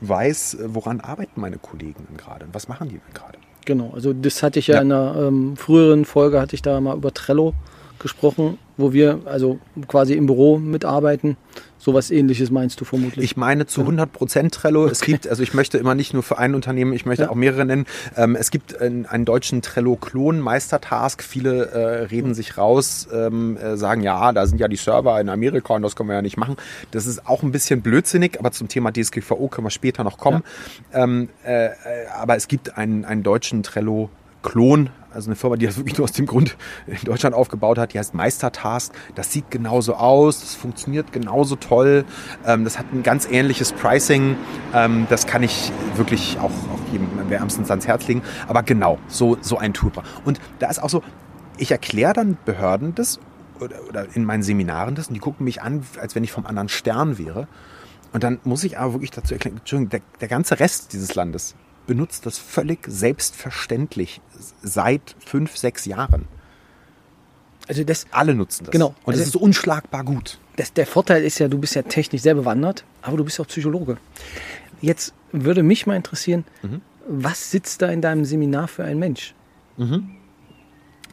[0.00, 3.38] weiß, woran arbeiten meine Kollegen gerade und was machen die denn gerade.
[3.68, 4.80] Genau, also das hatte ich ja, Ja.
[4.80, 7.52] in einer ähm, früheren Folge, hatte ich da mal über Trello
[7.98, 9.58] gesprochen, wo wir also
[9.88, 11.36] quasi im Büro mitarbeiten.
[11.80, 13.24] Sowas ähnliches meinst du vermutlich.
[13.24, 14.86] Ich meine zu 100 Prozent Trello.
[14.86, 17.30] Es gibt, also ich möchte immer nicht nur für ein Unternehmen, ich möchte Ja.
[17.30, 17.86] auch mehrere nennen.
[18.16, 21.22] Ähm, es gibt einen, einen deutschen Trello-Klon, Meistertask.
[21.22, 25.28] Viele äh, reden sich raus, ähm, äh, sagen, ja, da sind ja die Server in
[25.28, 26.56] Amerika und das können wir ja nicht machen.
[26.90, 30.42] Das ist auch ein bisschen blödsinnig, aber zum Thema DSGVO können wir später noch kommen.
[30.92, 31.70] Ähm, äh, äh,
[32.16, 36.12] aber es gibt einen, einen deutschen Trello-Klon, also eine Firma, die das wirklich nur aus
[36.12, 38.92] dem Grund in Deutschland aufgebaut hat, die heißt Meistertask.
[39.14, 42.04] Das sieht genauso aus, das funktioniert genauso toll.
[42.44, 44.36] Ähm, das hat ein ganz ähnliches Pricing.
[44.74, 48.22] Ähm, das kann ich wirklich auch, auch jedem wärmstens ans Herz legen.
[48.46, 49.88] Aber genau, so, so ein Tool.
[50.24, 51.02] Und da ist auch so,
[51.56, 53.18] ich erkläre dann Behörden das
[53.60, 56.46] oder, oder in meinen Seminaren das und die gucken mich an, als wenn ich vom
[56.46, 57.48] anderen Stern wäre.
[58.12, 61.54] Und dann muss ich aber wirklich dazu erklären, Entschuldigung, der, der ganze Rest dieses Landes
[61.88, 64.20] benutzt das völlig selbstverständlich
[64.62, 66.26] seit fünf, sechs Jahren.
[67.66, 68.72] also das, Alle nutzen das.
[68.72, 68.94] Genau.
[69.04, 70.38] Und es Also- ist unschlagbar gut.
[70.56, 73.46] das, der Vorteil ist ja, du bist ja technisch sehr bewandert, aber du bist auch
[73.48, 73.96] Psychologe.
[74.80, 76.80] Jetzt würde mich mal interessieren, Mhm.
[77.08, 79.34] was sitzt da in deinem Seminar für ein Mensch?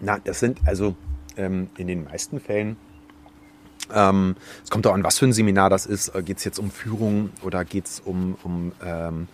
[0.02, 0.96] Na, das sind also
[1.38, 2.78] ähm, in den meisten Fällen,
[3.94, 6.12] ähm, es kommt auch an, was für ein Seminar das ist.
[6.26, 9.28] Geht es jetzt um Führung oder geht es um, um ähm,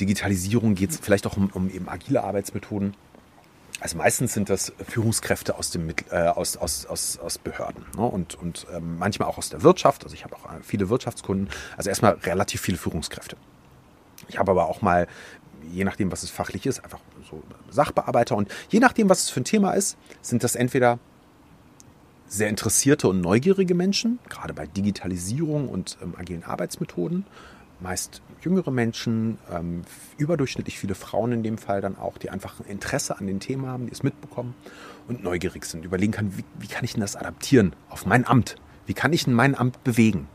[0.00, 0.74] Digitalisierung?
[0.74, 2.94] Geht es vielleicht auch um, um eben agile Arbeitsmethoden?
[3.80, 8.02] also meistens sind das Führungskräfte aus, dem, äh, aus, aus, aus, aus Behörden ne?
[8.02, 10.04] und, und ähm, manchmal auch aus der Wirtschaft.
[10.04, 11.48] Also ich habe auch äh, viele Wirtschaftskunden.
[11.76, 13.36] Also erstmal relativ viele Führungskräfte.
[14.28, 15.06] Ich habe aber auch mal,
[15.70, 18.36] je nachdem, was es fachlich ist, einfach so Sachbearbeiter.
[18.36, 20.98] Und je nachdem, was es für ein Thema ist, sind das entweder
[22.26, 27.26] sehr interessierte und neugierige Menschen, gerade bei Digitalisierung und ähm, agilen Arbeitsmethoden.
[27.80, 29.82] Meist jüngere Menschen, ähm,
[30.16, 33.66] überdurchschnittlich viele Frauen in dem Fall dann auch, die einfach ein Interesse an den Themen
[33.66, 34.54] haben, die es mitbekommen
[35.08, 38.56] und neugierig sind, überlegen kann, wie, wie kann ich denn das adaptieren auf mein Amt?
[38.86, 40.28] Wie kann ich denn mein Amt bewegen?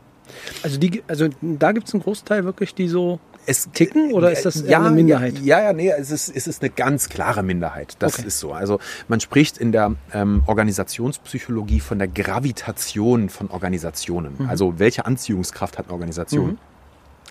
[0.61, 4.45] Also, die, also da gibt es einen Großteil wirklich, die so es, ticken oder ist
[4.45, 5.39] das ja, eine Minderheit?
[5.39, 7.95] Ja, ja, nee, es ist, es ist eine ganz klare Minderheit.
[7.99, 8.27] Das okay.
[8.27, 8.53] ist so.
[8.53, 14.35] Also man spricht in der ähm, Organisationspsychologie von der Gravitation von Organisationen.
[14.39, 14.49] Mhm.
[14.49, 16.51] Also welche Anziehungskraft hat eine Organisation?
[16.51, 16.57] Mhm.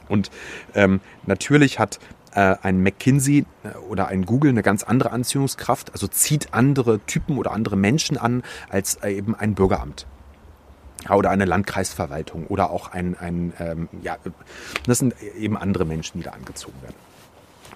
[0.08, 0.30] Und
[0.74, 1.98] ähm, natürlich hat
[2.34, 7.38] äh, ein McKinsey äh, oder ein Google eine ganz andere Anziehungskraft, also zieht andere Typen
[7.38, 10.06] oder andere Menschen an als äh, eben ein Bürgeramt
[11.10, 14.16] oder eine Landkreisverwaltung oder auch ein, ein ähm, ja,
[14.86, 16.94] das sind eben andere Menschen, die da angezogen werden.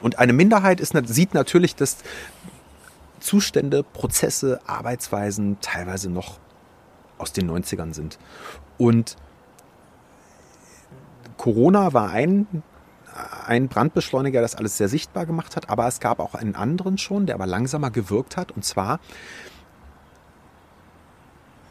[0.00, 1.98] Und eine Minderheit ist, sieht natürlich, dass
[3.20, 6.38] Zustände, Prozesse, Arbeitsweisen teilweise noch
[7.18, 8.18] aus den 90ern sind.
[8.78, 9.16] Und
[11.36, 12.62] Corona war ein,
[13.46, 17.26] ein Brandbeschleuniger, das alles sehr sichtbar gemacht hat, aber es gab auch einen anderen schon,
[17.26, 18.52] der aber langsamer gewirkt hat.
[18.52, 19.00] Und zwar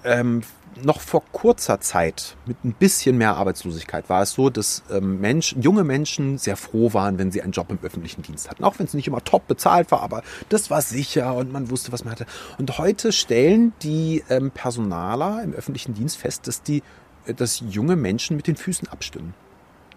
[0.03, 0.43] ähm,
[0.83, 5.61] noch vor kurzer Zeit mit ein bisschen mehr Arbeitslosigkeit war es so, dass ähm, Menschen,
[5.61, 8.63] junge Menschen sehr froh waren, wenn sie einen Job im öffentlichen Dienst hatten.
[8.63, 11.91] Auch wenn es nicht immer top bezahlt war, aber das war sicher und man wusste,
[11.91, 12.25] was man hatte.
[12.57, 16.83] Und heute stellen die ähm, Personaler im öffentlichen Dienst fest, dass die,
[17.25, 19.33] äh, dass junge Menschen mit den Füßen abstimmen.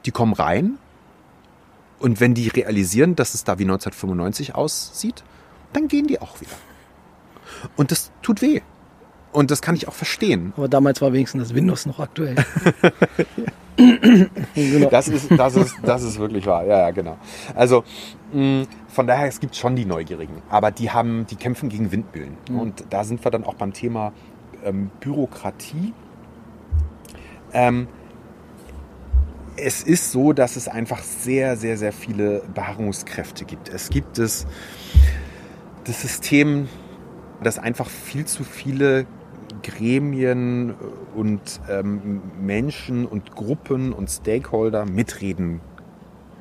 [0.05, 0.79] Die kommen rein
[1.99, 5.25] und wenn die realisieren, dass es da wie 1995 aussieht,
[5.73, 6.53] dann gehen die auch wieder.
[7.77, 8.61] Und das tut weh.
[9.33, 10.53] Und das kann ich auch verstehen.
[10.57, 12.37] Aber damals war wenigstens das Windows noch aktuell.
[13.77, 14.89] genau.
[14.89, 16.65] das, ist, das, ist, das ist wirklich wahr.
[16.65, 17.19] Ja, ja, genau.
[17.55, 17.85] Also
[18.33, 22.37] mh, von daher, es gibt schon die Neugierigen, aber die haben, die kämpfen gegen Windmühlen.
[22.49, 22.59] Mhm.
[22.59, 24.13] Und da sind wir dann auch beim Thema
[24.65, 25.93] ähm, Bürokratie.
[27.53, 27.89] Ähm,
[29.61, 33.69] es ist so, dass es einfach sehr, sehr, sehr viele Beharrungskräfte gibt.
[33.69, 34.47] Es gibt es
[35.85, 36.69] das System,
[37.43, 39.07] das einfach viel zu viele
[39.63, 40.75] Gremien
[41.15, 45.61] und ähm, Menschen und Gruppen und Stakeholder mitreden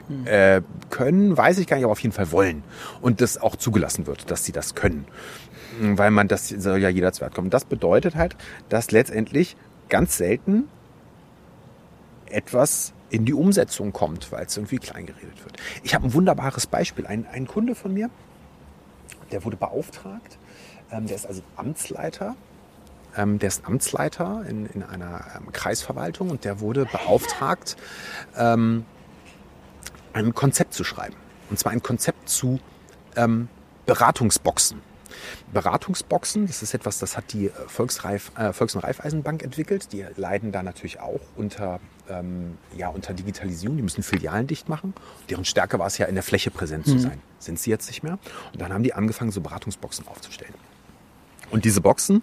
[0.08, 0.28] hm.
[0.28, 2.64] äh, können, weiß ich gar nicht, aber auf jeden Fall wollen.
[3.02, 5.06] Und das auch zugelassen wird, dass sie das können.
[5.80, 7.52] Weil man, das soll ja jeder zu Wert kommen.
[7.52, 8.36] Das bedeutet halt,
[8.68, 9.56] dass letztendlich
[9.90, 10.64] ganz selten
[12.30, 15.58] etwas in die Umsetzung kommt, weil es irgendwie kleingeredet wird.
[15.84, 17.08] Ich habe ein wunderbares Beispiel.
[17.08, 18.10] Ein, ein Kunde von mir,
[19.32, 20.38] der wurde beauftragt,
[20.92, 22.36] ähm, der ist also Amtsleiter
[23.18, 27.76] ähm, der ist Amtsleiter in, in einer ähm, Kreisverwaltung und der wurde beauftragt,
[28.38, 28.86] ähm,
[30.14, 31.16] ein Konzept zu schreiben.
[31.50, 32.60] Und zwar ein Konzept zu
[33.16, 33.50] ähm,
[33.86, 34.82] Beratungsboxen.
[35.54, 39.92] Beratungsboxen, das ist etwas, das hat die äh, Volksreif, äh, Volks- und Raiffeisenbank entwickelt.
[39.94, 43.78] Die leiden da natürlich auch unter, ähm, ja, unter Digitalisierung.
[43.78, 44.94] Die müssen Filialen dicht machen.
[45.30, 47.00] Deren Stärke war es ja, in der Fläche präsent zu mhm.
[47.00, 47.22] sein.
[47.40, 48.20] Sind sie jetzt nicht mehr.
[48.54, 50.54] Und dann haben die angefangen, so Beratungsboxen aufzustellen.
[51.50, 52.22] Und diese Boxen,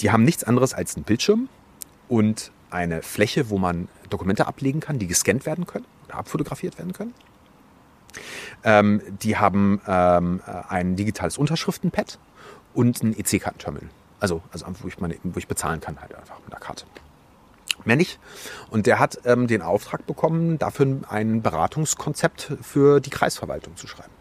[0.00, 1.48] die haben nichts anderes als einen Bildschirm
[2.08, 6.92] und eine Fläche, wo man Dokumente ablegen kann, die gescannt werden können oder abfotografiert werden
[6.92, 7.14] können.
[8.62, 12.18] Ähm, die haben ähm, ein digitales Unterschriftenpad
[12.74, 13.90] und ein EC-Kartenterminal.
[14.20, 16.84] Also, also wo, ich meine, wo ich bezahlen kann, halt einfach mit der Karte.
[17.84, 18.18] Mehr nicht.
[18.70, 24.12] Und der hat ähm, den Auftrag bekommen, dafür ein Beratungskonzept für die Kreisverwaltung zu schreiben.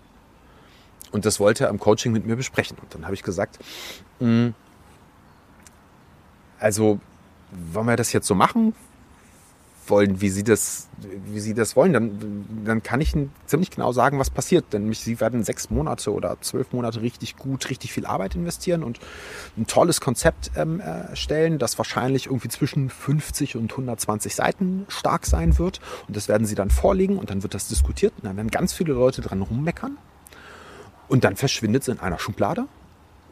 [1.11, 2.77] Und das wollte er im Coaching mit mir besprechen.
[2.81, 3.59] Und dann habe ich gesagt,
[4.19, 4.55] mh, hm,
[6.59, 6.99] also
[7.51, 8.73] wollen wir das jetzt so machen?
[9.87, 10.87] Wollen, wie Sie das,
[11.25, 13.13] wie Sie das wollen, dann, dann kann ich
[13.45, 14.71] ziemlich genau sagen, was passiert.
[14.71, 18.99] Denn Sie werden sechs Monate oder zwölf Monate richtig gut, richtig viel Arbeit investieren und
[19.57, 25.57] ein tolles Konzept ähm, erstellen, das wahrscheinlich irgendwie zwischen 50 und 120 Seiten stark sein
[25.57, 25.79] wird.
[26.07, 28.73] Und das werden Sie dann vorlegen und dann wird das diskutiert und dann werden ganz
[28.73, 29.97] viele Leute dran rummeckern.
[31.07, 32.65] Und dann verschwindet es in einer Schublade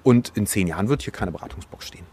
[0.03, 2.05] und in zehn Jahren wird hier keine Beratungsbox stehen.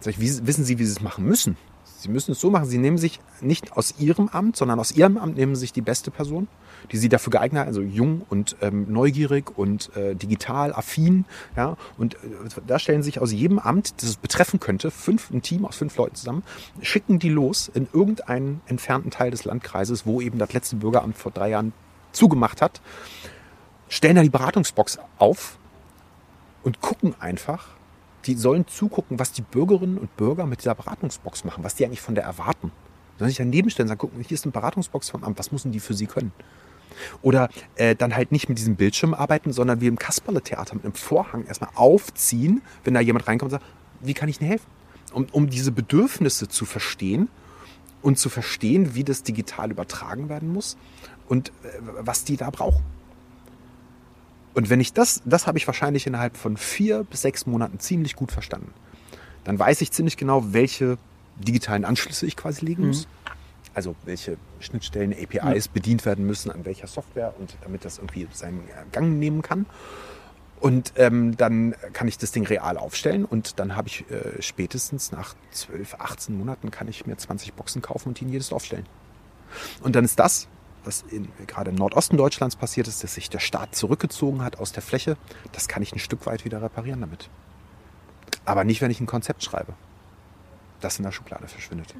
[0.00, 1.56] Sag ich, wie, wissen Sie, wie Sie es machen müssen?
[2.02, 5.16] Sie müssen es so machen, Sie nehmen sich nicht aus Ihrem Amt, sondern aus Ihrem
[5.16, 6.48] Amt nehmen Sie sich die beste Person,
[6.90, 11.24] die Sie dafür geeignet haben, also jung und ähm, neugierig und äh, digital affin.
[11.56, 11.76] Ja?
[11.96, 12.18] Und äh,
[12.66, 15.76] da stellen Sie sich aus jedem Amt, das es betreffen könnte, fünf, ein Team aus
[15.76, 16.42] fünf Leuten zusammen,
[16.80, 21.30] schicken die los in irgendeinen entfernten Teil des Landkreises, wo eben das letzte Bürgeramt vor
[21.30, 21.72] drei Jahren
[22.10, 22.80] zugemacht hat,
[23.88, 25.58] stellen da die Beratungsbox auf
[26.64, 27.68] und gucken einfach,
[28.26, 32.00] die sollen zugucken, was die Bürgerinnen und Bürger mit dieser Beratungsbox machen, was die eigentlich
[32.00, 32.70] von der erwarten.
[33.18, 35.72] Sollen sich daneben stellen und sagen, gucken, hier ist eine Beratungsbox vom Amt, was müssen
[35.72, 36.32] die für sie können?
[37.22, 40.94] Oder äh, dann halt nicht mit diesem Bildschirm arbeiten, sondern wie im Kasperle-Theater mit einem
[40.94, 44.66] Vorhang erstmal aufziehen, wenn da jemand reinkommt und sagt, wie kann ich Ihnen helfen?
[45.12, 47.28] Um, um diese Bedürfnisse zu verstehen
[48.02, 50.76] und zu verstehen, wie das digital übertragen werden muss
[51.28, 51.52] und äh,
[52.00, 52.82] was die da brauchen.
[54.54, 58.16] Und wenn ich das, das habe ich wahrscheinlich innerhalb von vier bis sechs Monaten ziemlich
[58.16, 58.72] gut verstanden.
[59.44, 60.98] Dann weiß ich ziemlich genau, welche
[61.38, 63.08] digitalen Anschlüsse ich quasi legen muss.
[63.74, 68.62] Also welche Schnittstellen, APIs bedient werden müssen, an welcher Software und damit das irgendwie seinen
[68.92, 69.64] Gang nehmen kann.
[70.60, 75.10] Und ähm, dann kann ich das Ding real aufstellen und dann habe ich äh, spätestens
[75.10, 78.64] nach 12, 18 Monaten kann ich mir 20 Boxen kaufen und die in jedes Dorf
[78.64, 78.86] stellen.
[79.82, 80.46] Und dann ist das,
[80.84, 84.72] was in, gerade im Nordosten Deutschlands passiert ist, dass sich der Staat zurückgezogen hat aus
[84.72, 85.16] der Fläche,
[85.52, 87.28] das kann ich ein Stück weit wieder reparieren damit.
[88.44, 89.74] Aber nicht, wenn ich ein Konzept schreibe.
[90.80, 91.94] Das in der Schublade verschwindet.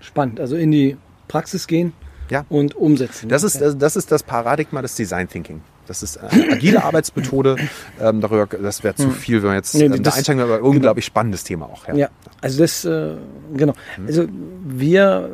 [0.00, 0.40] Spannend.
[0.40, 0.96] Also in die
[1.28, 1.92] Praxis gehen
[2.28, 2.44] Ja.
[2.48, 3.28] und umsetzen.
[3.28, 5.62] Das ist, das, das ist das Paradigma des Design Thinking.
[5.86, 7.56] Das ist eine agile Arbeitsmethode.
[8.00, 11.04] Ähm, darüber, das wäre zu viel, wenn wir jetzt Nee, ähm, da einsteigen, aber unglaublich
[11.04, 11.86] spannendes Thema auch.
[11.94, 12.08] Ja,
[12.40, 13.14] also das, äh,
[13.54, 13.74] genau.
[14.04, 14.26] Also
[14.64, 15.30] wir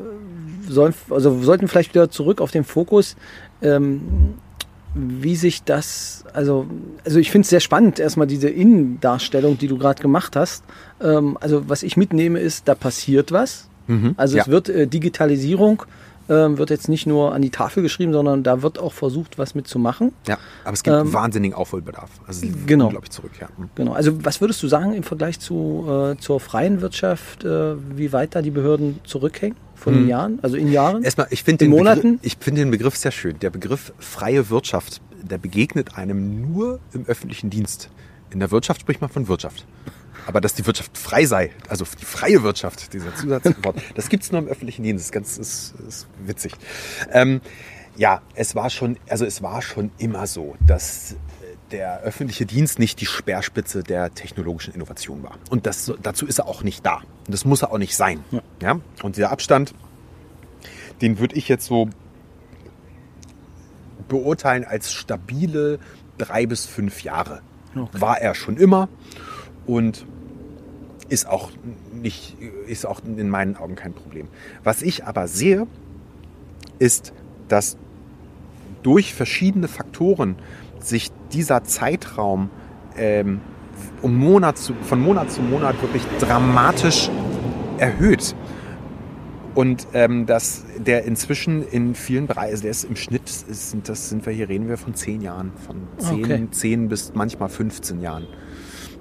[0.75, 3.17] sollen, also sollten vielleicht wieder zurück auf den Fokus,
[3.63, 4.35] ähm,
[4.95, 6.67] wie sich das, also,
[7.05, 10.65] also ich finde es sehr spannend, erstmal diese Innendarstellung, die du gerade gemacht hast.
[11.01, 13.69] Ähm, also was ich mitnehme ist, da passiert was.
[14.17, 14.53] Also es Ja.
[14.53, 15.83] wird äh, Digitalisierung,
[16.31, 19.55] ähm, wird jetzt nicht nur an die Tafel geschrieben, sondern da wird auch versucht, was
[19.55, 20.13] mitzumachen.
[20.27, 22.09] Ja, aber es gibt Ähm, wahnsinnigen Aufholbedarf.
[22.27, 22.87] Also es genau.
[22.87, 23.33] unglaublich zurück.
[23.41, 23.49] Ja.
[23.59, 23.69] Mhm.
[23.75, 23.93] Genau.
[23.93, 28.35] Also was würdest du sagen im Vergleich zu, äh, zur freien Wirtschaft, äh, wie weit
[28.35, 31.03] da die Behörden zurückhängen von den Jahren, also in Jahren?
[31.03, 32.03] Erstmal, ich finde In den, Monaten?
[32.03, 33.39] Begriff, ich finde den Begriff sehr schön.
[33.41, 37.91] Der Begriff freie Wirtschaft, der begegnet einem nur im öffentlichen Dienst.
[38.31, 39.67] In der Wirtschaft spricht man von Wirtschaft.
[40.27, 44.31] Aber dass die Wirtschaft frei sei, also die freie Wirtschaft, dieser Zusatzwort, das gibt es
[44.31, 45.01] nur im öffentlichen Dienst.
[45.01, 46.53] Das ist ganz ist, ist witzig.
[47.11, 47.41] Ähm,
[47.97, 51.17] ja, es war schon, also es war schon immer so, dass
[51.73, 55.39] der öffentliche Dienst nicht die Speerspitze der technologischen Innovation war.
[55.51, 56.97] Und das, dazu ist er auch nicht da.
[57.27, 58.25] Und das muss er auch nicht sein.
[58.61, 58.79] Ja.
[59.03, 59.75] Und dieser Abstand,
[61.01, 61.89] den würde ich jetzt so
[64.09, 65.79] beurteilen als stabile
[66.19, 67.41] drei bis fünf Jahre.
[67.75, 68.01] Okay.
[68.01, 68.89] War er schon immer
[69.67, 70.07] und
[71.09, 71.51] ist auch
[71.93, 74.29] nicht, ist auch in meinen Augen kein Problem.
[74.63, 75.67] Was ich aber sehe,
[76.79, 77.13] ist,
[77.49, 77.77] dass
[78.83, 80.37] durch verschiedene Faktoren
[80.85, 82.51] sich dieser Zeitraum
[82.97, 83.41] ähm,
[84.03, 87.11] um Monat zu, von Monat zu Monat wirklich dramatisch
[87.79, 88.35] erhöht.
[89.55, 94.09] Und ähm, dass der inzwischen in vielen Bereichen, also der ist im Schnitt, ist, das
[94.09, 96.49] sind wir hier, reden wir von zehn Jahren, von zehn, Okay.
[96.53, 98.27] zehn bis manchmal 15 Jahren.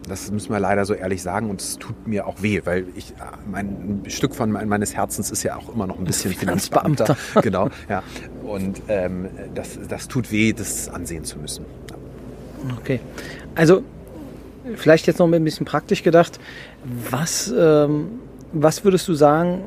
[0.08, 3.14] Das müssen wir leider so ehrlich sagen und es tut mir auch weh, weil ich
[3.50, 7.06] mein ein Stück von mein- meines Herzens ist ja auch immer noch ein bisschen Finanzbeamter.
[7.16, 7.42] Finanzbeamter.
[7.42, 8.02] genau, ja.
[8.44, 11.66] Und ähm, das, das tut weh, das ansehen zu müssen.
[12.80, 13.00] Okay.
[13.56, 13.84] Also
[14.76, 16.40] vielleicht jetzt noch ein bisschen praktisch gedacht.
[17.12, 18.08] Was, ähm,
[18.54, 19.62] was würdest du sagen,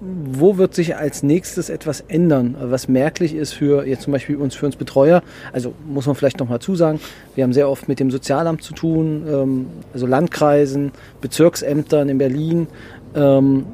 [0.00, 4.54] wo wird sich als nächstes etwas ändern, was merklich ist für jetzt zum Beispiel uns,
[4.54, 5.22] für uns Betreuer?
[5.52, 7.00] Also muss man vielleicht noch mal zusagen,
[7.34, 12.66] wir haben sehr oft mit dem Sozialamt zu tun, ähm, also Landkreisen, Bezirksämtern in Berlin,
[13.14, 13.66] ähm,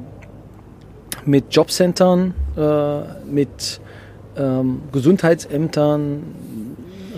[1.25, 3.81] mit Jobcentern, äh, mit
[4.37, 6.23] ähm, Gesundheitsämtern,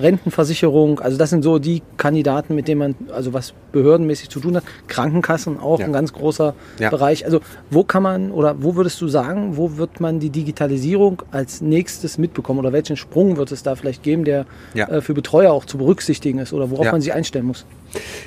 [0.02, 4.56] Rentenversicherung, also das sind so die Kandidaten, mit denen man, also was behördenmäßig zu tun
[4.56, 4.64] hat.
[4.88, 5.86] Krankenkassen auch Ja.
[5.86, 6.90] ein ganz großer Ja.
[6.90, 7.26] Bereich.
[7.26, 11.62] Also wo kann man oder wo würdest du sagen, wo wird man die Digitalisierung als
[11.62, 14.88] nächstes mitbekommen oder welchen Sprung wird es da vielleicht geben, der Ja.
[14.90, 17.66] äh, für Betreuer auch zu berücksichtigen ist oder worauf man sich einstellen muss?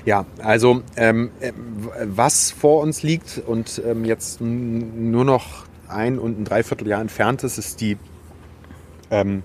[0.05, 1.52] Ja, also ähm, äh,
[2.05, 7.59] was vor uns liegt und ähm, jetzt nur noch ein und ein Dreivierteljahr entfernt ist,
[7.59, 7.96] ist die
[9.11, 9.42] ähm,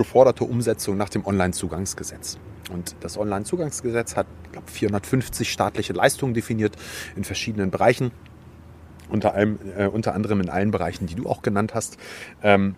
[0.00, 2.38] geforderte Umsetzung nach dem Onlinezugangsgesetz.
[2.72, 6.74] Und das Onlinezugangsgesetz hat, glaube, 450 staatliche Leistungen definiert
[7.16, 8.12] in verschiedenen Bereichen,
[9.10, 11.98] unter, allem, äh, unter anderem in allen Bereichen, die du auch genannt hast,
[12.42, 12.76] ähm,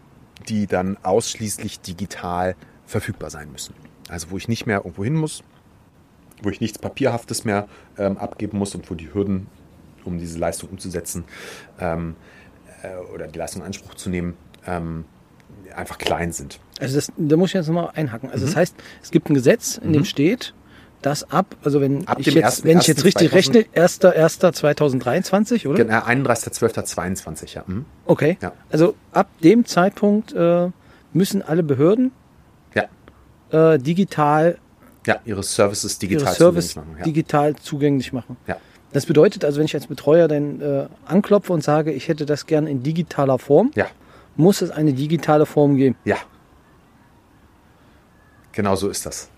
[0.49, 2.57] die dann ausschließlich digital
[2.87, 3.75] verfügbar sein müssen.
[4.09, 5.45] Also wo ich nicht mehr irgendwo hin muss,
[6.43, 9.47] wo ich nichts Papierhaftes mehr ähm, abgeben muss und wo die Hürden,
[10.05, 11.23] um diese Leistung umzusetzen
[11.79, 12.17] ähm,
[12.83, 15.05] äh, oder die Leistung in Anspruch zu nehmen, ähm,
[15.77, 16.59] einfach klein sind.
[16.81, 18.31] Also das, da muss ich jetzt nochmal einhaken.
[18.31, 18.49] Also Mhm.
[18.51, 20.55] das heißt, es gibt ein Gesetz, in dem steht,
[21.03, 25.85] dass ab, also wenn Ab ich jetzt, wenn ich jetzt richtig 1.1.2000 rechne, 1.1.2023, oder?
[25.85, 27.65] Genau, 31.12.22, ja.
[27.67, 27.85] Mhm.
[28.07, 28.39] Okay.
[28.41, 28.53] Ja.
[28.71, 30.69] Also ab dem Zeitpunkt äh,
[31.13, 32.13] müssen alle Behörden
[32.75, 34.59] Ja, äh, digital
[35.07, 36.99] Ja, ihre Services digital ihre Service zugänglich machen.
[36.99, 37.05] Ja.
[37.05, 38.37] digital zugänglich machen.
[38.47, 38.57] Ja.
[38.93, 42.45] Das bedeutet also, wenn ich als Betreuer dann äh, anklopfe und sage, ich hätte das
[42.47, 43.87] gern in digitaler Form, ja,
[44.37, 45.97] muss es eine digitale Form geben.
[46.05, 46.17] ja.
[48.55, 49.31] Genau so ist das.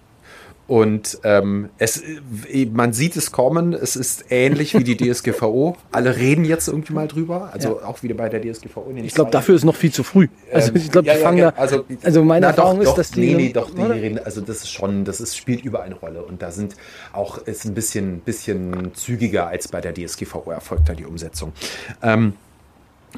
[0.67, 5.77] Und ähm, es, äh, man sieht es kommen, es ist ähnlich wie die DSGVO.
[5.93, 8.91] Alle reden jetzt irgendwie mal drüber, also auch wieder bei der DSGVO.
[8.97, 10.29] Ich glaube, dafür ist noch viel zu früh.
[10.51, 11.61] Also Ähm, ich glaube, ja, die ja, fangen ja, da.
[11.61, 13.21] Also, Also meine Erfahrung doch, ist, dass die.
[13.21, 16.23] Nee, nee, doch, die reden, also das ist schon, das ist, spielt überall eine Rolle.
[16.25, 16.77] Und da sind
[17.13, 21.53] auch, ist ein bisschen, bisschen zügiger als bei der DSGVO erfolgt da die Umsetzung.
[22.03, 22.33] Ähm,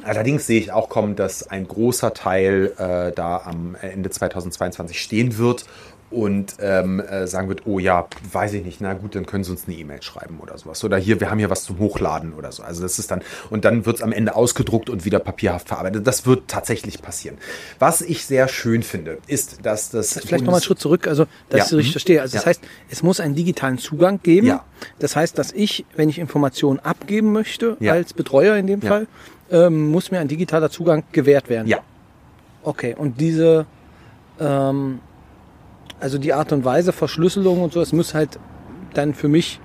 [0.03, 5.37] Allerdings sehe ich auch kommen, dass ein großer Teil äh, da am Ende 2022 stehen
[5.37, 5.65] wird
[6.09, 9.51] und ähm, äh, sagen wird, oh ja, weiß ich nicht, na gut, dann können Sie
[9.51, 10.81] uns eine E-Mail schreiben oder sowas.
[10.85, 12.63] Oder hier, wir haben hier was zum Hochladen oder so.
[12.63, 16.07] Also das ist dann, und dann wird es am Ende ausgedruckt und wieder papierhaft verarbeitet.
[16.07, 17.37] Das wird tatsächlich passieren.
[17.79, 20.13] Was ich sehr schön finde, ist, dass das.
[20.13, 21.65] Vielleicht nochmal einen Schritt zurück, also dass Ja.
[21.65, 21.91] ich richtig Mhm.
[21.91, 22.21] verstehe.
[22.21, 22.49] Also das Ja.
[22.51, 24.47] heißt, es muss einen digitalen Zugang geben.
[24.47, 24.63] Ja.
[24.99, 27.91] Das heißt, dass ich, wenn ich Informationen abgeben möchte, Ja.
[27.93, 28.81] als Betreuer in dem.
[28.81, 29.07] Fall,
[29.51, 31.67] ähm, muss mir ein digitaler Zugang gewährt werden.
[31.67, 31.79] Ja,
[32.63, 33.65] Okay, und diese,
[34.39, 34.99] ähm,
[35.99, 38.37] also die Art und Weise, Verschlüsselung und so, es muss halt
[38.93, 39.59] dann für mich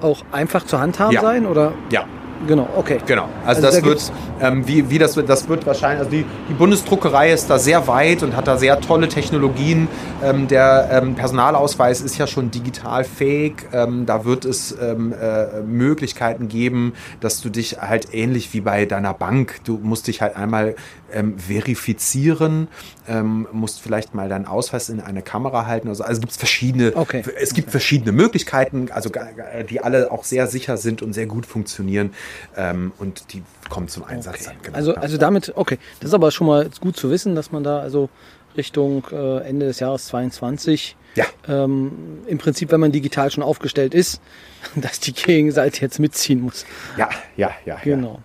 [0.00, 1.20] auch einfach zu handhaben Ja.
[1.20, 1.72] sein, oder?
[1.90, 2.04] ja.
[2.46, 2.98] Genau, okay.
[3.06, 3.24] Genau.
[3.44, 6.10] Also, Also da das wird, gibt's- ähm, wie, wie das wird, das wird wahrscheinlich, also
[6.10, 9.88] die, die Bundesdruckerei ist da sehr weit und hat da sehr tolle Technologien.
[10.22, 13.66] Ähm, der ähm, Personalausweis ist ja schon digital fähig.
[13.72, 18.86] Ähm, da wird es ähm, äh, Möglichkeiten geben, dass du dich halt ähnlich wie bei
[18.86, 20.76] deiner Bank, du musst dich halt einmal
[21.12, 22.68] ähm, verifizieren,
[23.08, 25.88] ähm, musst vielleicht mal deinen Ausweis in eine Kamera halten.
[25.88, 27.22] Also, also gibt es verschiedene, Okay.
[27.40, 29.28] es gibt verschiedene Möglichkeiten, also ga-
[29.68, 32.10] die alle auch sehr sicher sind und sehr gut funktionieren
[32.56, 34.44] ähm, und die kommen zum Einsatz.
[34.44, 34.76] dann, genau.
[34.76, 35.00] Also, Ja.
[35.00, 38.08] also damit, okay, das ist aber schon mal gut zu wissen, dass man da also
[38.56, 43.94] Richtung äh, Ende des Jahres 22 ja, ähm, im Prinzip, wenn man digital schon aufgestellt
[43.94, 44.20] ist,
[44.76, 46.64] dass die Gegenseite jetzt mitziehen muss.
[46.96, 47.76] ja, ja, ja.
[47.82, 48.20] Genau.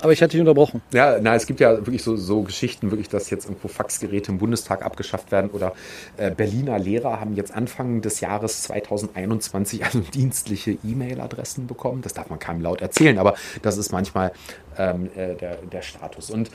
[0.00, 0.80] Aber ich hatte dich unterbrochen.
[0.92, 4.38] Ja, na, es gibt ja wirklich so, so Geschichten, wirklich, dass jetzt irgendwo Faxgeräte im
[4.38, 5.72] Bundestag abgeschafft werden oder
[6.16, 12.02] äh, Berliner Lehrer haben jetzt Anfang des Jahres 2021 also dienstliche E-Mail-Adressen bekommen.
[12.02, 14.32] Das darf man keinem laut erzählen, aber das ist manchmal
[14.76, 16.30] ähm, äh, der, der Status.
[16.30, 16.50] Und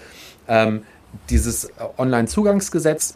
[0.47, 0.83] ähm,
[1.29, 3.15] dieses äh, Online-Zugangsgesetz,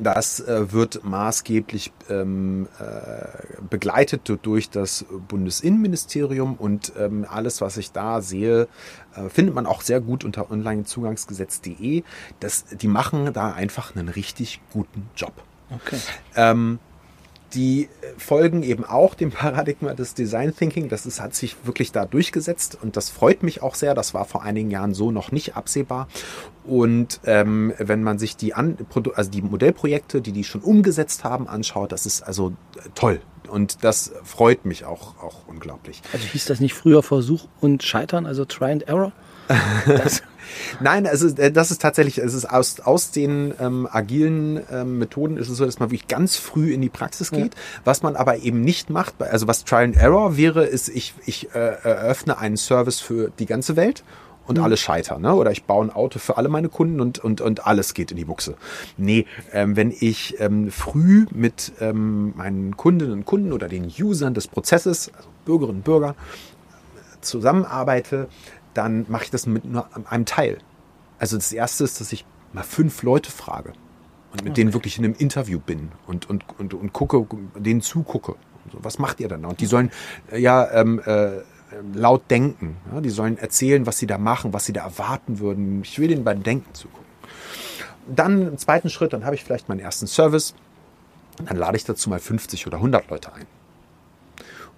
[0.00, 7.76] das äh, wird maßgeblich ähm, äh, begleitet du- durch das Bundesinnenministerium und ähm, alles, was
[7.76, 8.68] ich da sehe,
[9.14, 12.02] äh, findet man auch sehr gut unter onlinezugangsgesetz.de.
[12.40, 15.32] Das, die machen da einfach einen richtig guten Job.
[15.70, 15.98] Okay.
[16.36, 16.78] Ähm,
[17.54, 20.88] die folgen eben auch dem Paradigma des Design Thinking.
[20.88, 23.94] Das ist, hat sich wirklich da durchgesetzt und das freut mich auch sehr.
[23.94, 26.08] Das war vor einigen Jahren so noch nicht absehbar.
[26.64, 28.76] Und ähm, wenn man sich die, An
[29.14, 33.20] also die Modellprojekte, die die schon umgesetzt haben, anschaut, das ist also äh, toll.
[33.48, 36.02] Und das freut mich auch, auch unglaublich.
[36.12, 39.12] Also hieß das nicht früher Versuch und Scheitern, also Try and Error?
[40.80, 45.36] Nein, also äh, das ist tatsächlich, es ist aus, aus den ähm, agilen ähm, Methoden
[45.36, 47.54] ist es so, dass man wirklich ganz früh in die Praxis geht.
[47.84, 51.54] Was man aber eben nicht macht, also was Trial and Error wäre, ist, ich, ich
[51.54, 54.04] äh, eröffne einen Service für die ganze Welt
[54.48, 55.22] und alle scheitern.
[55.22, 55.34] Ne?
[55.34, 58.16] Oder ich baue ein Auto für alle meine Kunden und, und, und alles geht in
[58.16, 58.54] die Buchse.
[58.96, 64.34] Nee, ähm, wenn ich ähm, früh mit ähm, meinen Kundinnen und Kunden oder den Usern
[64.34, 66.14] des Prozesses, also Bürgerinnen und Bürger,
[67.20, 68.28] zusammenarbeite,
[68.78, 70.58] dann mache ich das mit nur einem Teil.
[71.18, 73.72] Also das erste ist, dass ich mal fünf Leute frage
[74.32, 78.36] und mit denen wirklich in einem Interview bin und, und, und, und gucke, denen zugucke.
[78.70, 79.48] So, was macht ihr denn da?
[79.48, 79.90] Und die sollen
[80.30, 81.40] äh, ja ähm, äh,
[81.92, 82.76] laut denken.
[82.92, 83.00] Ja?
[83.00, 85.82] Die sollen erzählen, was sie da machen, was sie da erwarten würden.
[85.82, 87.06] Ich will denen beim Denken zugucken.
[88.06, 90.54] Dann im zweiten Schritt, dann habe ich vielleicht meinen ersten Service.
[91.44, 93.46] Dann lade ich dazu mal 50 oder 100 Leute ein.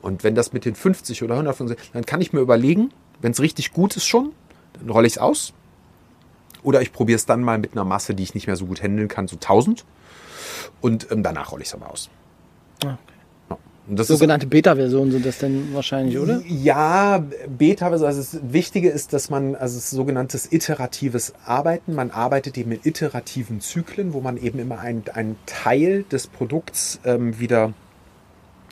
[0.01, 3.33] Und wenn das mit den 50 oder 100 funktioniert, dann kann ich mir überlegen, wenn
[3.33, 4.33] es richtig gut ist schon,
[4.75, 5.53] dann rolle ich es aus.
[6.63, 8.83] Oder ich probiere es dann mal mit einer Masse, die ich nicht mehr so gut
[8.83, 9.85] handeln kann, so 1000.
[10.81, 12.11] Und ähm, danach rolle ich es aber aus.
[12.83, 12.93] Okay.
[12.93, 12.99] Ja.
[13.91, 16.41] Und das sogenannte Beta-Versionen sind das denn wahrscheinlich, oder?
[16.47, 22.13] Ja, Beta, also das Wichtige ist, dass man, also es ist sogenanntes iteratives Arbeiten, man
[22.13, 27.41] arbeitet eben in iterativen Zyklen, wo man eben immer einen, einen Teil des Produkts ähm,
[27.41, 27.73] wieder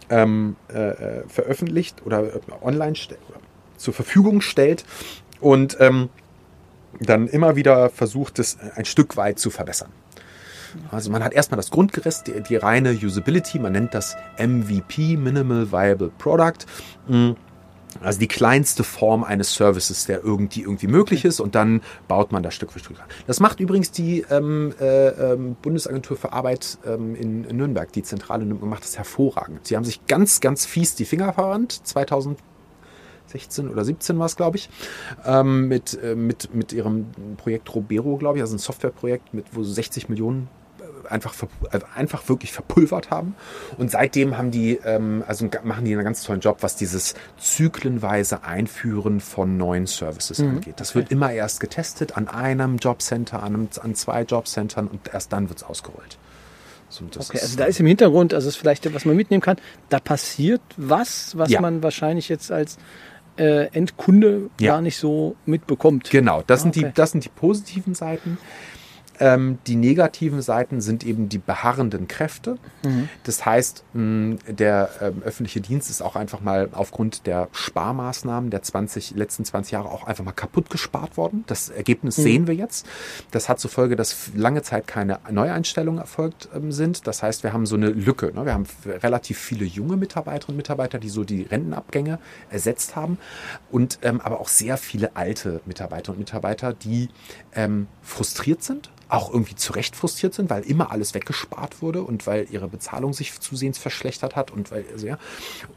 [0.09, 3.21] ähm, äh, äh, veröffentlicht oder äh, online stellt,
[3.79, 4.85] zur Verfügung stellt
[5.41, 6.11] und ähm,
[7.01, 9.91] dann immer wieder versucht, es ein Stück weit zu verbessern.
[10.91, 15.73] Also man hat erstmal das Grundgerüst, die, die reine Usability, man nennt das MVP, Minimal
[15.73, 16.67] Viable Product.
[17.09, 17.33] Mm.
[18.03, 22.43] Also die kleinste Form eines Services, der irgendwie irgendwie möglich ist und dann baut man
[22.43, 23.07] das Stück für Stück an.
[23.27, 28.03] Das macht übrigens die ähm, äh, ähm, Bundesagentur für Arbeit ähm, in, in Nürnberg, die
[28.03, 29.67] Zentrale macht das hervorragend.
[29.67, 32.39] Sie haben sich ganz, ganz fies die Finger verwandt, 2000
[33.31, 34.69] 16 oder 17 war es, glaube ich,
[35.25, 37.07] ähm, mit, äh, mit, mit ihrem
[37.37, 40.49] Projekt Robero, glaube ich, also ein Softwareprojekt, mit, wo sie 60 Millionen
[40.81, 41.35] äh, einfach,
[41.71, 43.35] äh, einfach wirklich verpulvert haben.
[43.77, 48.45] Und seitdem haben die, ähm, also machen die einen ganz tollen Job, was dieses zyklenweise
[48.45, 50.51] Einführen von neuen Services mhm.
[50.51, 50.75] angeht.
[50.79, 55.33] Das wird immer erst getestet an einem Jobcenter, an, einem, an zwei Jobcentern und erst
[55.33, 56.19] dann wird es ausgerollt.
[56.91, 59.59] So, okay, also da ist im Hintergrund, also ist vielleicht, was man mitnehmen kann,
[59.91, 61.61] da passiert was, was ja.
[61.61, 62.79] man wahrscheinlich jetzt als
[63.39, 64.73] äh, Endkunde ja.
[64.73, 66.11] gar nicht so mitbekommt.
[66.11, 68.39] Genau, das, ah, sind die, das sind die positiven Seiten.
[69.21, 72.59] Ähm, die negativen Seiten sind eben die beharrenden Kräfte.
[72.85, 73.09] Mhm.
[73.25, 78.63] Das heißt, mh, der ähm, öffentliche Dienst ist auch einfach mal aufgrund der Sparmaßnahmen der
[78.63, 81.45] 20, letzten 20 Jahre auch einfach mal kaputt gespart worden.
[81.47, 82.23] Das Ergebnis mhm.
[82.23, 82.87] sehen wir jetzt.
[83.31, 87.07] Das hat zur Folge, dass lange Zeit keine Neueinstellungen erfolgt ähm, sind.
[87.07, 88.33] Das heißt, wir haben so eine Lücke.
[88.33, 88.45] Ne?
[88.45, 92.19] Wir haben relativ viele junge Mitarbeiterinnen und Mitarbeiter, die so die Rentenabgänge
[92.51, 93.19] ersetzt haben.
[93.71, 97.09] Und ähm, aber auch sehr viele alte Mitarbeiterinnen und Mitarbeiter, die
[97.55, 102.27] ähm, frustriert sind auch irgendwie zu Recht frustriert sind, weil immer alles weggespart wurde und
[102.27, 105.19] weil ihre Bezahlung sich zusehends verschlechtert hat und weil also ja,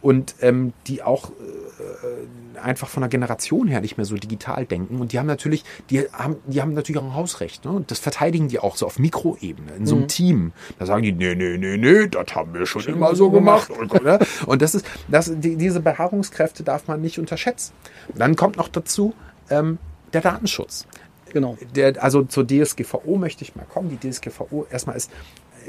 [0.01, 4.99] und ähm, die auch äh, einfach von der Generation her nicht mehr so digital denken
[4.99, 7.71] und die haben natürlich die haben die haben natürlich auch ein Hausrecht ne?
[7.71, 10.07] und das verteidigen die auch so auf Mikroebene in so einem mhm.
[10.09, 13.32] Team da sagen die nee nee nee nee das haben wir schon, schon immer so
[13.32, 13.93] gemacht, gemacht.
[13.93, 14.19] Und, ne?
[14.45, 17.73] und das ist das die, diese Beharrungskräfte darf man nicht unterschätzen
[18.13, 19.13] dann kommt noch dazu
[19.49, 19.77] ähm,
[20.13, 20.86] der Datenschutz
[21.34, 21.57] Genau.
[21.75, 23.89] Der, also zur DSGVO möchte ich mal kommen.
[23.89, 25.11] Die DSGVO erstmal ist,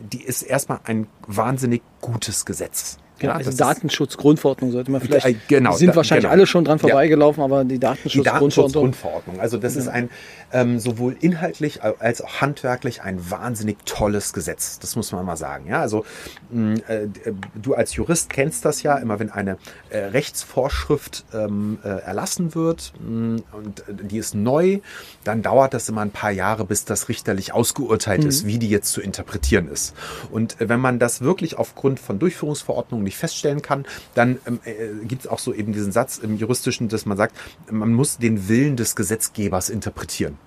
[0.00, 2.98] die ist erstmal ein wahnsinnig gutes Gesetz.
[3.22, 5.26] Genau, also Datenschutzgrundverordnung sollte man vielleicht.
[5.26, 6.32] Äh, genau, sind wahrscheinlich genau.
[6.32, 7.44] alle schon dran vorbeigelaufen, ja.
[7.44, 8.92] aber die Datenschutzgrundverordnung.
[8.92, 9.40] Datenschutzgrundverordnung.
[9.40, 9.80] Also das ja.
[9.82, 10.10] ist ein
[10.52, 14.78] ähm, sowohl inhaltlich als auch handwerklich ein wahnsinnig tolles Gesetz.
[14.78, 15.66] Das muss man mal sagen.
[15.68, 16.04] Ja, also
[16.50, 17.08] mh, äh,
[17.54, 19.56] du als Jurist kennst das ja immer, wenn eine
[19.90, 24.80] äh, Rechtsvorschrift ähm, äh, erlassen wird mh, und äh, die ist neu,
[25.24, 28.28] dann dauert das immer ein paar Jahre, bis das richterlich ausgeurteilt mhm.
[28.28, 29.94] ist, wie die jetzt zu interpretieren ist.
[30.30, 35.04] Und äh, wenn man das wirklich aufgrund von Durchführungsverordnungen nicht feststellen kann, dann ähm, äh,
[35.04, 37.36] gibt es auch so eben diesen Satz im juristischen, dass man sagt,
[37.70, 40.38] man muss den Willen des Gesetzgebers interpretieren.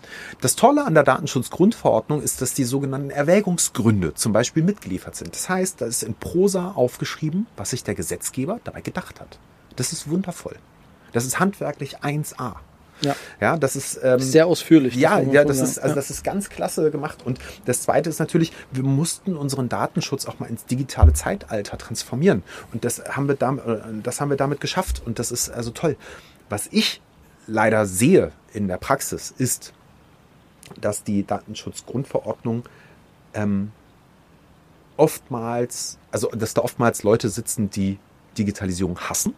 [0.42, 5.34] Das Tolle an der Datenschutzgrundverordnung ist, dass die sogenannten Erwägungsgründe zum Beispiel mitgeliefert sind.
[5.34, 9.40] Das heißt, da ist in Prosa aufgeschrieben, was sich der Gesetzgeber dabei gedacht hat.
[9.76, 10.56] Das ist wundervoll.
[11.12, 12.56] Das ist handwerklich 1a.
[13.02, 13.16] Ja.
[13.42, 14.96] ja, das ist ähm, sehr ausführlich.
[14.96, 17.20] Ja, ja, das ist also das ist ganz klasse gemacht.
[17.26, 22.44] Und das Zweite ist natürlich, wir mussten unseren Datenschutz auch mal ins digitale Zeitalter transformieren.
[22.72, 25.02] Und das haben wir damit, äh, das haben wir damit geschafft.
[25.06, 25.98] Und das ist also toll.
[26.50, 27.02] Was ich
[27.48, 29.74] leider sehe in der Praxis ist,
[30.80, 32.64] dass die Datenschutzgrundverordnung
[33.34, 33.72] ähm,
[34.98, 38.00] oftmals, also dass da oftmals Leute sitzen, die
[38.38, 39.34] Digitalisierung hassen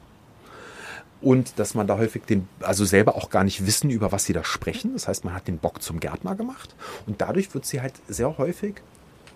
[1.22, 4.34] und dass man da häufig den, also selber auch gar nicht wissen, über was sie
[4.34, 4.94] da sprechen.
[4.94, 8.38] Das heißt, man hat den Bock zum Gärtner gemacht und dadurch wird sie halt sehr
[8.38, 8.76] häufig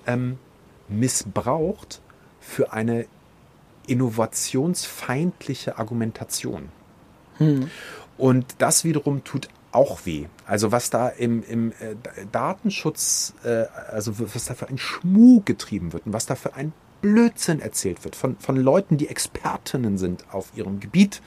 [0.05, 0.37] ähm,
[0.87, 2.01] missbraucht
[2.39, 3.05] für eine
[3.87, 6.69] innovationsfeindliche Argumentation.
[7.37, 7.69] Hm.
[8.17, 10.25] Und das wiederum tut auch weh.
[10.45, 11.95] Also was da im, im äh,
[12.31, 16.73] Datenschutz, äh, also was da für ein Schmuh getrieben wird und was da für ein
[17.01, 21.21] Blödsinn erzählt wird von, von Leuten, die Expertinnen sind auf ihrem Gebiet.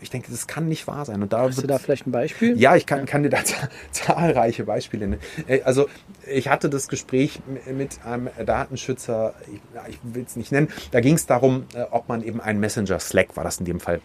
[0.00, 1.22] Ich denke, das kann nicht wahr sein.
[1.22, 2.58] Und da Hast du da vielleicht ein Beispiel?
[2.58, 3.38] Ja, ich kann, kann dir da
[3.90, 5.22] zahlreiche Beispiele nennen.
[5.46, 5.88] Äh, also
[6.26, 7.40] ich hatte das Gespräch
[7.70, 12.08] mit einem Datenschützer, ich, ich will es nicht nennen, da ging es darum, äh, ob
[12.08, 14.00] man eben einen Messenger Slack, war das in dem Fall,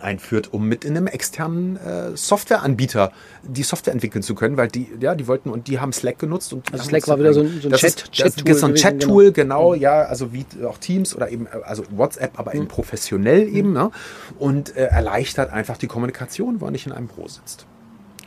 [0.00, 3.12] einführt, um mit in einem externen äh, Softwareanbieter
[3.42, 6.52] die Software entwickeln zu können, weil die, ja, die wollten und die haben Slack genutzt
[6.52, 8.74] und also Slack war wieder so ein, so ein Chat, ist, Chat, Tool, so ein
[8.74, 12.58] Chat Tool, genau, genau, ja, also wie auch Teams oder eben also WhatsApp, aber mhm.
[12.58, 13.56] eben professionell mhm.
[13.56, 13.90] eben, ne?
[14.38, 17.66] Und äh, erleichtert einfach die Kommunikation, wo man nicht in einem Büro sitzt.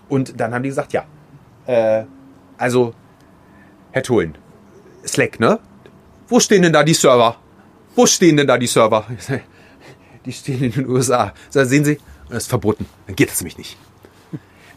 [0.09, 1.05] Und dann haben die gesagt, ja,
[1.67, 2.03] äh,
[2.57, 2.93] also
[3.91, 4.37] Herr Tholen,
[5.05, 5.59] Slack, ne?
[6.27, 7.35] Wo stehen denn da die Server?
[7.95, 9.05] Wo stehen denn da die Server?
[10.25, 11.33] Die stehen in den USA.
[11.49, 11.99] So, sehen Sie,
[12.29, 12.85] das ist verboten.
[13.07, 13.77] Dann geht das nämlich nicht.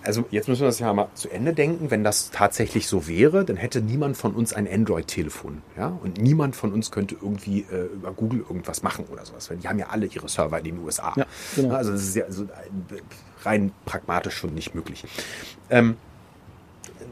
[0.04, 1.90] Also jetzt müssen wir das ja mal zu Ende denken.
[1.90, 5.62] Wenn das tatsächlich so wäre, dann hätte niemand von uns ein Android-Telefon.
[5.78, 5.98] Ja?
[6.02, 9.48] Und niemand von uns könnte irgendwie äh, über Google irgendwas machen oder sowas.
[9.50, 11.14] Weil die haben ja alle ihre Server in den USA.
[11.16, 11.24] Ja,
[11.56, 11.74] genau.
[11.74, 12.46] Also das ist ja also
[13.44, 15.04] rein pragmatisch schon nicht möglich.
[15.70, 15.96] Ähm,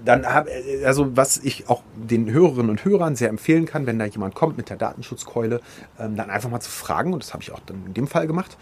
[0.04, 0.50] dann habe
[0.84, 4.56] also was ich auch den Hörerinnen und Hörern sehr empfehlen kann, wenn da jemand kommt
[4.56, 5.60] mit der Datenschutzkeule,
[5.98, 8.26] ähm, dann einfach mal zu fragen und das habe ich auch dann in dem Fall
[8.26, 8.56] gemacht,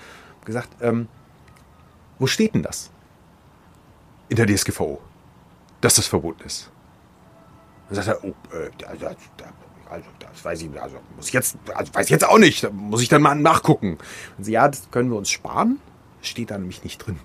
[0.45, 1.09] gesagt, ähm,
[2.19, 2.91] Wo steht denn das?
[4.29, 5.01] In der DSGVO,
[5.81, 6.71] dass das verboten ist.
[7.89, 8.95] Dann sagt er, oh, äh, da,
[9.37, 9.47] da,
[9.91, 12.71] also das weiß ich, also muss ich jetzt, also weiß ich jetzt auch nicht, da
[12.71, 13.99] muss ich dann mal nachgucken.
[14.39, 15.81] Und sie, ja, das können wir uns sparen,
[16.23, 17.19] steht da nämlich nicht drin.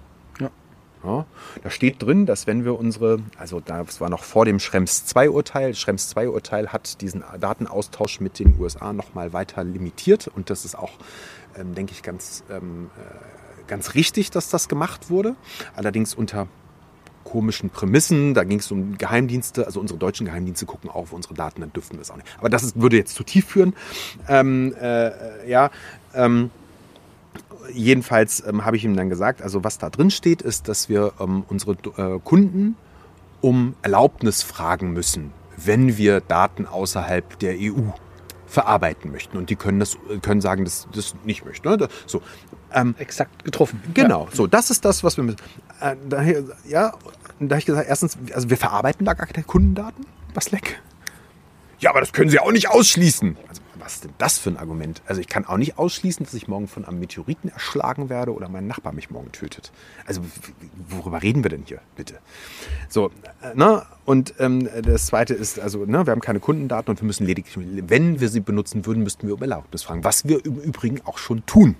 [1.05, 1.25] Ja.
[1.63, 5.75] Da steht drin, dass wenn wir unsere, also das war noch vor dem Schrems II-Urteil,
[5.75, 10.93] Schrems II-Urteil hat diesen Datenaustausch mit den USA nochmal weiter limitiert und das ist auch,
[11.57, 15.35] ähm, denke ich, ganz, ähm, äh, ganz richtig, dass das gemacht wurde.
[15.75, 16.47] Allerdings unter
[17.25, 18.33] komischen Prämissen.
[18.33, 21.97] Da ging es um Geheimdienste, also unsere deutschen Geheimdienste gucken auf unsere Daten, dann dürften
[21.97, 22.27] wir es auch nicht.
[22.37, 23.75] Aber das ist, würde jetzt zu tief führen.
[24.29, 25.71] Ähm, äh, ja,
[26.13, 26.51] ähm,
[27.73, 31.13] jedenfalls ähm, habe ich ihm dann gesagt, also was da drin steht, ist, dass wir
[31.19, 32.75] ähm, unsere äh, Kunden
[33.41, 37.91] um Erlaubnis fragen müssen, wenn wir Daten außerhalb der EU
[38.47, 39.37] verarbeiten möchten.
[39.37, 41.67] Und die können das können sagen, dass das nicht möchten.
[41.67, 41.87] Ne?
[42.05, 42.21] So,
[42.73, 43.81] ähm, Exakt getroffen.
[43.93, 44.35] Genau, ja.
[44.35, 45.37] so, das ist das, was wir müssen.
[45.81, 46.93] Äh, daher, ja,
[47.39, 50.81] da habe ich gesagt, erstens, also wir verarbeiten da gar keine Kundendaten, was leck.
[51.79, 53.37] Ja, aber das können Sie auch nicht ausschließen.
[53.47, 55.03] Also, was ist denn das für ein Argument?
[55.05, 58.49] Also ich kann auch nicht ausschließen, dass ich morgen von einem Meteoriten erschlagen werde oder
[58.49, 59.71] mein Nachbar mich morgen tötet.
[60.07, 60.21] Also
[60.89, 62.15] worüber reden wir denn hier, bitte?
[62.89, 63.11] So,
[63.43, 63.83] äh, ne?
[64.03, 67.55] Und ähm, das Zweite ist, also ne, wir haben keine Kundendaten und wir müssen lediglich,
[67.87, 70.03] wenn wir sie benutzen würden, müssten wir um Erlaubnis fragen.
[70.03, 71.75] Was wir im Übrigen auch schon tun.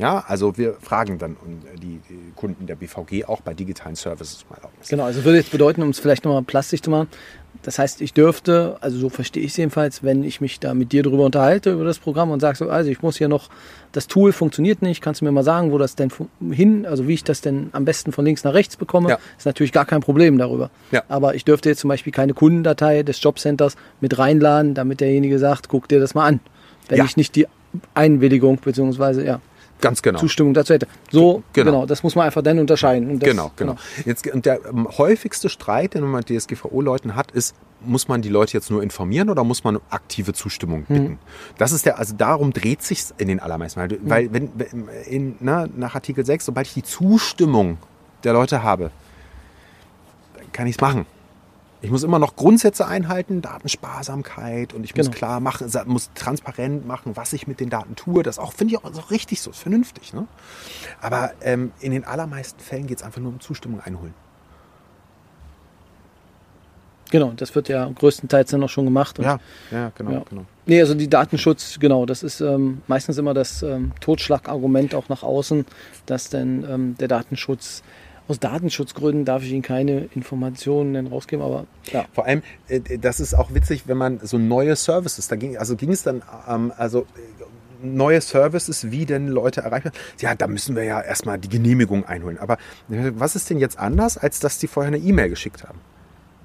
[0.00, 1.36] Ja, also wir fragen dann
[1.76, 4.88] die, die Kunden der BVG auch bei digitalen Services mal Erlaubnis.
[4.88, 7.08] Genau, also würde jetzt bedeuten, um es vielleicht nochmal plastisch zu machen,
[7.62, 10.92] das heißt, ich dürfte, also so verstehe ich es jedenfalls, wenn ich mich da mit
[10.92, 13.50] dir darüber unterhalte, über das Programm und sage so, also ich muss hier noch,
[13.92, 16.10] das Tool funktioniert nicht, kannst du mir mal sagen, wo das denn
[16.50, 19.18] hin, also wie ich das denn am besten von links nach rechts bekomme, ja.
[19.36, 20.70] ist natürlich gar kein Problem darüber.
[20.90, 21.02] Ja.
[21.08, 25.68] Aber ich dürfte jetzt zum Beispiel keine Kundendatei des Jobcenters mit reinladen, damit derjenige sagt,
[25.68, 26.40] guck dir das mal an.
[26.88, 27.04] Wenn ja.
[27.04, 27.46] ich nicht die
[27.94, 29.40] Einwilligung beziehungsweise ja.
[29.80, 30.18] Ganz genau.
[30.18, 30.86] Zustimmung dazu hätte.
[31.10, 31.70] So, genau.
[31.70, 33.18] genau das muss man einfach dann unterscheiden.
[33.18, 33.82] Das, genau, genau, genau.
[34.04, 38.28] Jetzt, und der ähm, häufigste Streit, den man mit DSGVO-Leuten hat, ist, muss man die
[38.28, 41.02] Leute jetzt nur informieren oder muss man aktive Zustimmung bitten?
[41.02, 41.18] Mhm.
[41.58, 44.04] Das ist der, also darum dreht sich in den allermeisten Fällen.
[44.04, 44.10] Mhm.
[44.10, 44.50] Weil, wenn,
[45.08, 47.78] in, na, nach Artikel 6, sobald ich die Zustimmung
[48.24, 48.90] der Leute habe,
[50.52, 51.06] kann ich es machen.
[51.82, 55.16] Ich muss immer noch Grundsätze einhalten, Datensparsamkeit und ich muss genau.
[55.16, 58.22] klar machen, muss transparent machen, was ich mit den Daten tue.
[58.22, 60.12] Das auch finde ich auch, auch richtig so, ist vernünftig.
[60.12, 60.26] Ne?
[61.00, 64.14] Aber ähm, in den allermeisten Fällen geht es einfach nur um Zustimmung einholen.
[67.10, 69.18] Genau, das wird ja größtenteils dann auch schon gemacht.
[69.18, 70.22] ja, ja, genau, ja.
[70.28, 70.44] genau.
[70.66, 75.24] Nee, also die Datenschutz, genau, das ist ähm, meistens immer das ähm, Totschlagargument auch nach
[75.24, 75.66] außen,
[76.06, 77.82] dass denn ähm, der Datenschutz
[78.28, 82.04] aus Datenschutzgründen darf ich Ihnen keine Informationen rausgeben, aber ja.
[82.12, 85.76] Vor allem, äh, das ist auch witzig, wenn man so neue Services, da ging, also
[85.76, 87.04] ging es dann, ähm, also äh,
[87.82, 89.90] neue Services, wie denn Leute erreichen.
[90.18, 92.38] Ja, da müssen wir ja erstmal die Genehmigung einholen.
[92.38, 92.58] Aber
[92.88, 95.80] was ist denn jetzt anders, als dass die vorher eine E-Mail geschickt haben?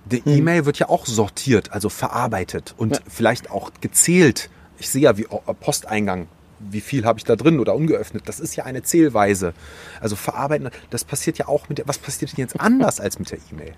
[0.06, 0.38] Die hm.
[0.38, 3.02] E-Mail wird ja auch sortiert, also verarbeitet und ja.
[3.08, 4.50] vielleicht auch gezählt.
[4.78, 5.26] Ich sehe ja, wie
[5.60, 6.28] Posteingang
[6.70, 8.28] wie viel habe ich da drin oder ungeöffnet.
[8.28, 9.53] Das ist ja eine Zählweise.
[10.01, 13.32] Also verarbeiten, das passiert ja auch mit der, was passiert denn jetzt anders als mit
[13.32, 13.74] der E-Mail?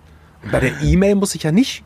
[0.51, 1.83] bei der E-Mail muss ich ja nicht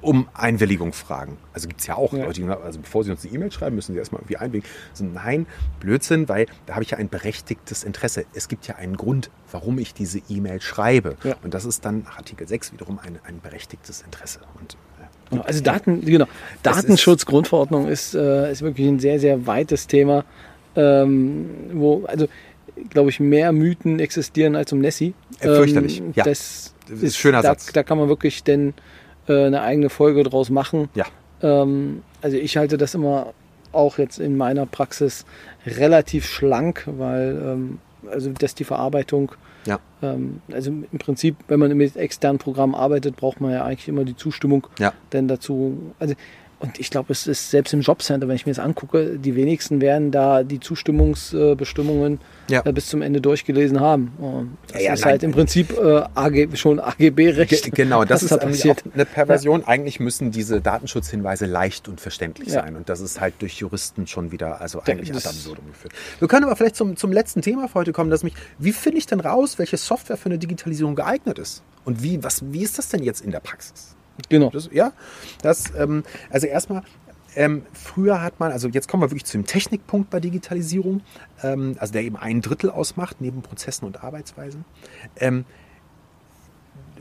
[0.00, 1.38] um Einwilligung fragen.
[1.52, 2.24] Also gibt es ja auch ja.
[2.24, 4.68] Leute, die, also bevor sie uns eine E-Mail schreiben, müssen sie erstmal irgendwie einwilligen.
[4.90, 5.46] Also nein,
[5.80, 8.24] Blödsinn, weil da habe ich ja ein berechtigtes Interesse.
[8.34, 11.16] Es gibt ja einen Grund, warum ich diese E-Mail schreibe.
[11.24, 11.36] Ja.
[11.42, 14.40] Und das ist dann nach Artikel 6 wiederum ein, ein berechtigtes Interesse.
[14.60, 14.76] Und
[15.30, 16.26] Genau, also Daten, genau.
[16.62, 20.24] Datenschutzgrundverordnung ist, äh, ist wirklich ein sehr, sehr weites Thema,
[20.76, 22.28] ähm, wo, also,
[22.90, 25.14] glaube ich, mehr Mythen existieren als um Nessie.
[25.40, 26.24] Äh, fürchterlich, ähm, ja.
[26.24, 27.72] Das, ist ein schöner da, Satz.
[27.72, 28.74] Da kann man wirklich denn
[29.28, 30.88] äh, eine eigene Folge draus machen.
[30.94, 31.04] Ja.
[31.42, 33.34] Ähm, also ich halte das immer
[33.72, 35.26] auch jetzt in meiner Praxis
[35.66, 37.78] relativ schlank, weil ähm,
[38.10, 39.32] also dass die Verarbeitung
[39.64, 39.78] ja.
[40.02, 44.04] Ähm, also im Prinzip, wenn man mit externen Programmen arbeitet, braucht man ja eigentlich immer
[44.04, 44.92] die Zustimmung ja.
[45.12, 45.92] denn dazu.
[45.98, 46.14] Also
[46.60, 49.80] und ich glaube, es ist selbst im Jobcenter, wenn ich mir das angucke, die wenigsten
[49.80, 52.62] werden da die Zustimmungsbestimmungen ja.
[52.64, 54.58] äh, bis zum Ende durchgelesen haben.
[54.72, 55.10] Das ja, ist nein.
[55.10, 57.72] halt im Prinzip äh, AG, schon AGB-Recht.
[57.74, 58.82] Genau, das ist da passiert.
[58.92, 59.60] eine Perversion.
[59.60, 59.68] Ja.
[59.68, 62.74] Eigentlich müssen diese Datenschutzhinweise leicht und verständlich sein.
[62.74, 65.92] Und das ist halt durch Juristen schon wieder, also eigentlich ad absurdum geführt.
[66.18, 68.98] Wir können aber vielleicht zum, zum letzten Thema für heute kommen, dass mich, wie finde
[68.98, 71.62] ich denn raus, welche Software für eine Digitalisierung geeignet ist?
[71.84, 73.94] Und wie, was, wie ist das denn jetzt in der Praxis?
[74.28, 74.50] Genau.
[74.50, 74.92] Das, ja,
[75.42, 76.82] das, ähm, also erstmal,
[77.34, 81.02] ähm, früher hat man, also jetzt kommen wir wirklich zu dem Technikpunkt bei Digitalisierung,
[81.42, 84.64] ähm, also der eben ein Drittel ausmacht, neben Prozessen und Arbeitsweisen.
[85.16, 85.44] Ähm,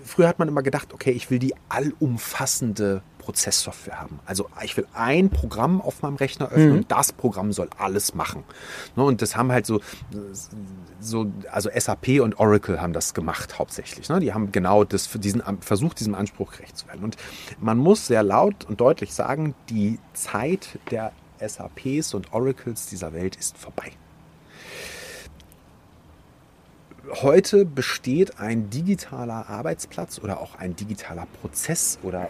[0.03, 4.21] früher hat man immer gedacht, okay, ich will die allumfassende Prozesssoftware haben.
[4.25, 6.77] Also ich will ein Programm auf meinem Rechner öffnen mhm.
[6.77, 8.45] und das Programm soll alles machen.
[8.95, 9.81] Ne, und das haben halt so,
[11.01, 14.07] so, also SAP und Oracle haben das gemacht hauptsächlich.
[14.07, 14.21] Ne?
[14.21, 17.03] Die haben genau das diesen, versucht, diesem Anspruch gerecht zu werden.
[17.03, 17.17] Und
[17.59, 21.11] man muss sehr laut und deutlich sagen, die Zeit der
[21.45, 23.91] SAPs und Oracles dieser Welt ist vorbei.
[27.09, 32.29] Heute besteht ein digitaler Arbeitsplatz oder auch ein digitaler Prozess oder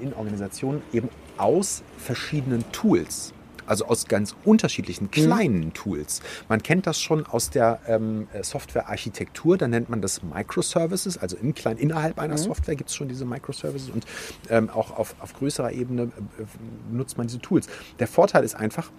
[0.00, 1.08] in Organisationen eben
[1.38, 3.32] aus verschiedenen Tools.
[3.66, 5.10] Also aus ganz unterschiedlichen mhm.
[5.10, 5.74] kleinen mhm.
[5.74, 6.20] Tools.
[6.48, 11.54] Man kennt das schon aus der ähm, Softwarearchitektur, da nennt man das Microservices, also im
[11.54, 12.38] kleinen, innerhalb einer mhm.
[12.38, 14.04] Software gibt es schon diese Microservices und
[14.50, 16.44] ähm, auch auf, auf größerer Ebene äh,
[16.92, 17.66] nutzt man diese Tools.
[17.98, 18.90] Der Vorteil ist einfach,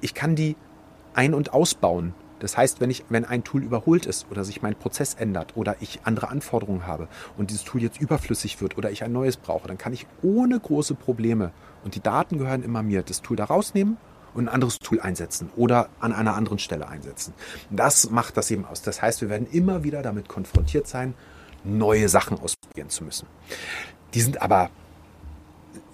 [0.00, 0.56] ich kann die
[1.14, 4.74] ein- und ausbauen das heißt, wenn, ich, wenn ein Tool überholt ist oder sich mein
[4.74, 9.04] Prozess ändert oder ich andere Anforderungen habe und dieses Tool jetzt überflüssig wird oder ich
[9.04, 11.52] ein neues brauche, dann kann ich ohne große Probleme,
[11.84, 13.96] und die Daten gehören immer mir, das Tool da rausnehmen
[14.34, 17.34] und ein anderes Tool einsetzen oder an einer anderen Stelle einsetzen.
[17.70, 18.82] Das macht das eben aus.
[18.82, 21.14] Das heißt, wir werden immer wieder damit konfrontiert sein,
[21.64, 23.26] neue Sachen ausprobieren zu müssen.
[24.14, 24.70] Die sind aber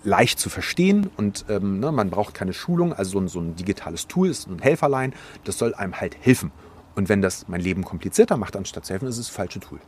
[0.05, 2.93] leicht zu verstehen und ähm, ne, man braucht keine Schulung.
[2.93, 6.53] Also so ein, so ein digitales Tool ist ein Helferlein, das soll einem halt helfen.
[6.95, 9.81] Und wenn das mein Leben komplizierter macht, anstatt zu helfen, ist es das falsche Tool.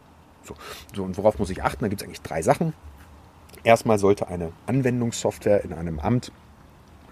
[0.42, 0.54] So.
[0.94, 1.84] so, und worauf muss ich achten?
[1.84, 2.72] Da gibt es eigentlich drei Sachen.
[3.64, 6.32] Erstmal sollte eine Anwendungssoftware in einem Amt,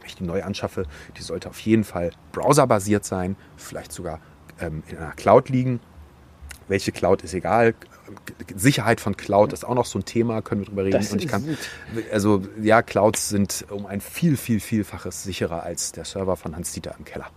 [0.01, 0.87] wenn ich die neu anschaffe,
[1.17, 4.21] die sollte auf jeden Fall browserbasiert sein, vielleicht sogar
[4.61, 5.81] ähm, in einer Cloud liegen.
[6.69, 7.75] Welche Cloud ist egal,
[8.55, 10.99] Sicherheit von Cloud ist auch noch so ein Thema, können wir drüber reden.
[10.99, 11.57] Das und ich kann,
[12.13, 16.95] also ja, Clouds sind um ein viel, viel, vielfaches sicherer als der Server von Hans-Dieter
[16.99, 17.31] im Keller.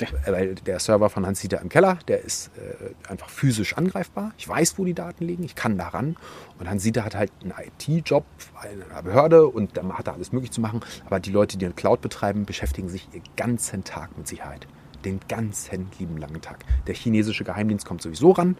[0.00, 0.08] Ja.
[0.26, 4.32] Weil der Server von Hans-Dieter im Keller, der ist äh, einfach physisch angreifbar.
[4.38, 6.16] Ich weiß, wo die Daten liegen, ich kann daran.
[6.58, 8.24] Und Hans-Dieter hat halt einen IT-Job
[8.72, 10.80] in einer Behörde und da hat er alles möglich zu machen.
[11.06, 14.66] Aber die Leute, die eine Cloud betreiben, beschäftigen sich den ganzen Tag mit Sicherheit.
[15.04, 16.64] Den ganzen lieben langen Tag.
[16.86, 18.56] Der chinesische Geheimdienst kommt sowieso ran.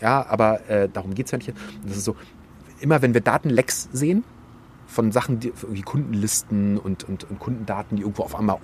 [0.00, 1.52] Ja, aber äh, darum geht es ja nicht.
[1.86, 2.16] Das ist so,
[2.80, 4.24] immer wenn wir Datenlecks sehen,
[4.86, 8.58] von Sachen, die, wie Kundenlisten und, und, und, Kundendaten, die irgendwo auf einmal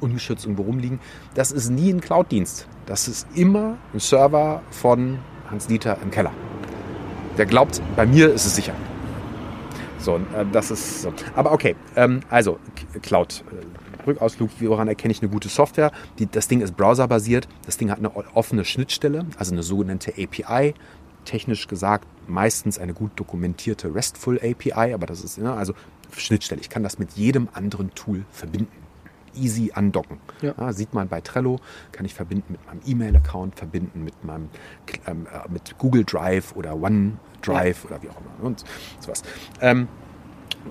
[0.00, 1.00] ungeschützt irgendwo rumliegen,
[1.34, 2.68] das ist nie ein Cloud-Dienst.
[2.86, 5.18] Das ist immer ein Server von
[5.50, 6.32] Hans-Dieter im Keller.
[7.38, 8.74] Der glaubt, bei mir ist es sicher.
[9.98, 11.12] So, äh, das ist so.
[11.34, 12.58] Aber okay, ähm, also
[13.02, 13.42] Cloud.
[14.06, 15.92] Rückausflug, woran erkenne ich eine gute Software?
[16.18, 20.74] Die, das Ding ist browserbasiert, das Ding hat eine offene Schnittstelle, also eine sogenannte API.
[21.24, 25.74] Technisch gesagt meistens eine gut dokumentierte RESTful API, aber das ist, ja, also
[26.16, 26.60] Schnittstelle.
[26.60, 28.86] Ich kann das mit jedem anderen Tool verbinden
[29.36, 30.18] easy andocken.
[30.40, 30.54] Ja.
[30.58, 31.60] Ja, sieht man bei Trello,
[31.92, 34.48] kann ich verbinden mit meinem E-Mail-Account, verbinden mit meinem
[35.06, 37.90] ähm, äh, mit Google Drive oder OneDrive ja.
[37.90, 38.64] oder wie auch immer und
[39.00, 39.22] sowas.
[39.60, 39.88] Ähm,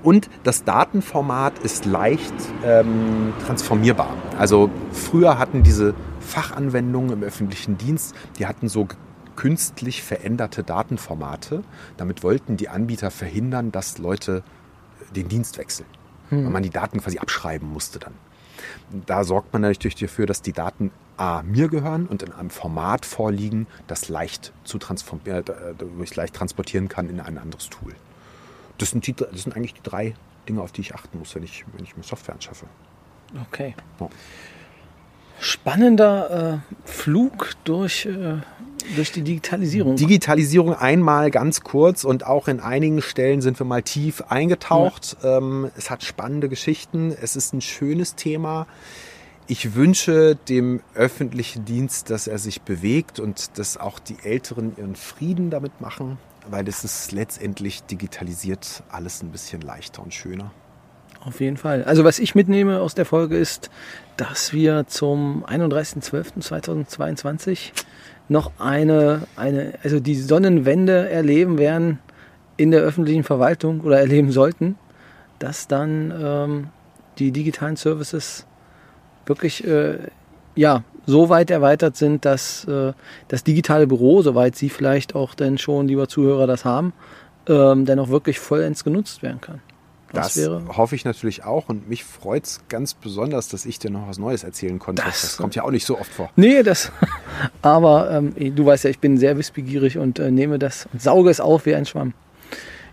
[0.04, 2.34] und das Datenformat ist leicht
[2.64, 4.14] ähm, transformierbar.
[4.38, 8.88] Also früher hatten diese Fachanwendungen im öffentlichen Dienst, die hatten so
[9.36, 11.64] künstlich veränderte Datenformate.
[11.98, 14.43] Damit wollten die Anbieter verhindern, dass Leute
[15.16, 15.88] den Dienst wechseln.
[16.30, 16.46] Hm.
[16.46, 18.14] Weil man die Daten quasi abschreiben musste dann.
[19.06, 23.06] Da sorgt man natürlich dafür, dass die Daten A mir gehören und in einem Format
[23.06, 27.93] vorliegen, das leicht zu transformieren, äh, wo ich leicht transportieren kann in ein anderes Tool.
[28.78, 30.15] Das sind, die, das sind eigentlich die drei
[30.47, 32.65] Dinge, auf die ich achten muss, wenn ich, wenn ich mir Software anschaffe.
[33.49, 33.76] Okay.
[33.99, 34.09] Ja.
[35.39, 38.38] Spannender äh, Flug durch, äh,
[38.95, 39.95] durch die Digitalisierung.
[39.95, 45.17] Digitalisierung einmal ganz kurz und auch in einigen Stellen sind wir mal tief eingetaucht.
[45.21, 45.38] Ja.
[45.38, 47.11] Ähm, es hat spannende Geschichten.
[47.11, 48.67] Es ist ein schönes Thema.
[49.47, 54.95] Ich wünsche dem öffentlichen Dienst, dass er sich bewegt und dass auch die Älteren ihren
[54.95, 56.17] Frieden damit machen
[56.50, 60.52] weil es ist letztendlich digitalisiert alles ein bisschen leichter und schöner.
[61.24, 61.84] Auf jeden Fall.
[61.84, 63.72] Also was ich mitnehme aus der Folge ist,
[64.16, 67.72] dass wir zum 31.12.2022
[68.30, 71.98] noch eine, eine, also die Sonnenwende erleben werden
[72.58, 74.78] in der öffentlichen Verwaltung oder erleben sollten,
[75.39, 76.68] dass dann ähm,
[77.18, 78.46] die digitalen Services
[79.26, 79.98] wirklich äh,
[80.56, 82.93] ja, so weit erweitert sind, dass äh,
[83.28, 86.93] das digitale Büro, soweit Sie vielleicht auch denn schon, lieber Zuhörer, das haben,
[87.47, 89.62] ähm, dann auch wirklich vollends genutzt werden kann.
[90.14, 93.91] Das, das hoffe ich natürlich auch und mich freut es ganz besonders, dass ich dir
[93.91, 95.03] noch was Neues erzählen konnte.
[95.03, 96.30] Das, das kommt ja auch nicht so oft vor.
[96.36, 96.91] Nee, das.
[97.62, 101.30] Aber ähm, du weißt ja, ich bin sehr wissbegierig und äh, nehme das und sauge
[101.30, 102.14] es auf wie ein Schwamm.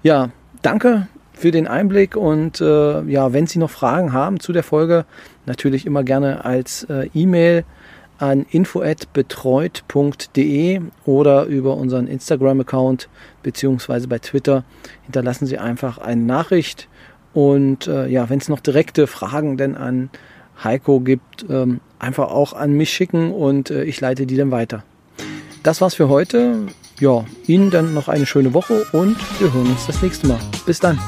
[0.02, 0.30] Ja,
[0.62, 5.04] danke für den Einblick und äh, ja, wenn Sie noch Fragen haben zu der Folge,
[5.46, 7.64] natürlich immer gerne als äh, E-Mail
[8.22, 13.08] an info@betreut.de oder über unseren Instagram-Account
[13.42, 14.62] beziehungsweise bei Twitter
[15.02, 16.86] hinterlassen Sie einfach eine Nachricht.
[17.34, 20.10] Und äh, ja, wenn es noch direkte Fragen denn an
[20.62, 24.84] Heiko gibt, ähm, einfach auch an mich schicken und äh, ich leite die dann weiter.
[25.64, 26.68] Das war's für heute.
[27.00, 30.38] Ja, Ihnen dann noch eine schöne Woche und wir hören uns das nächste Mal.
[30.64, 31.00] Bis dann.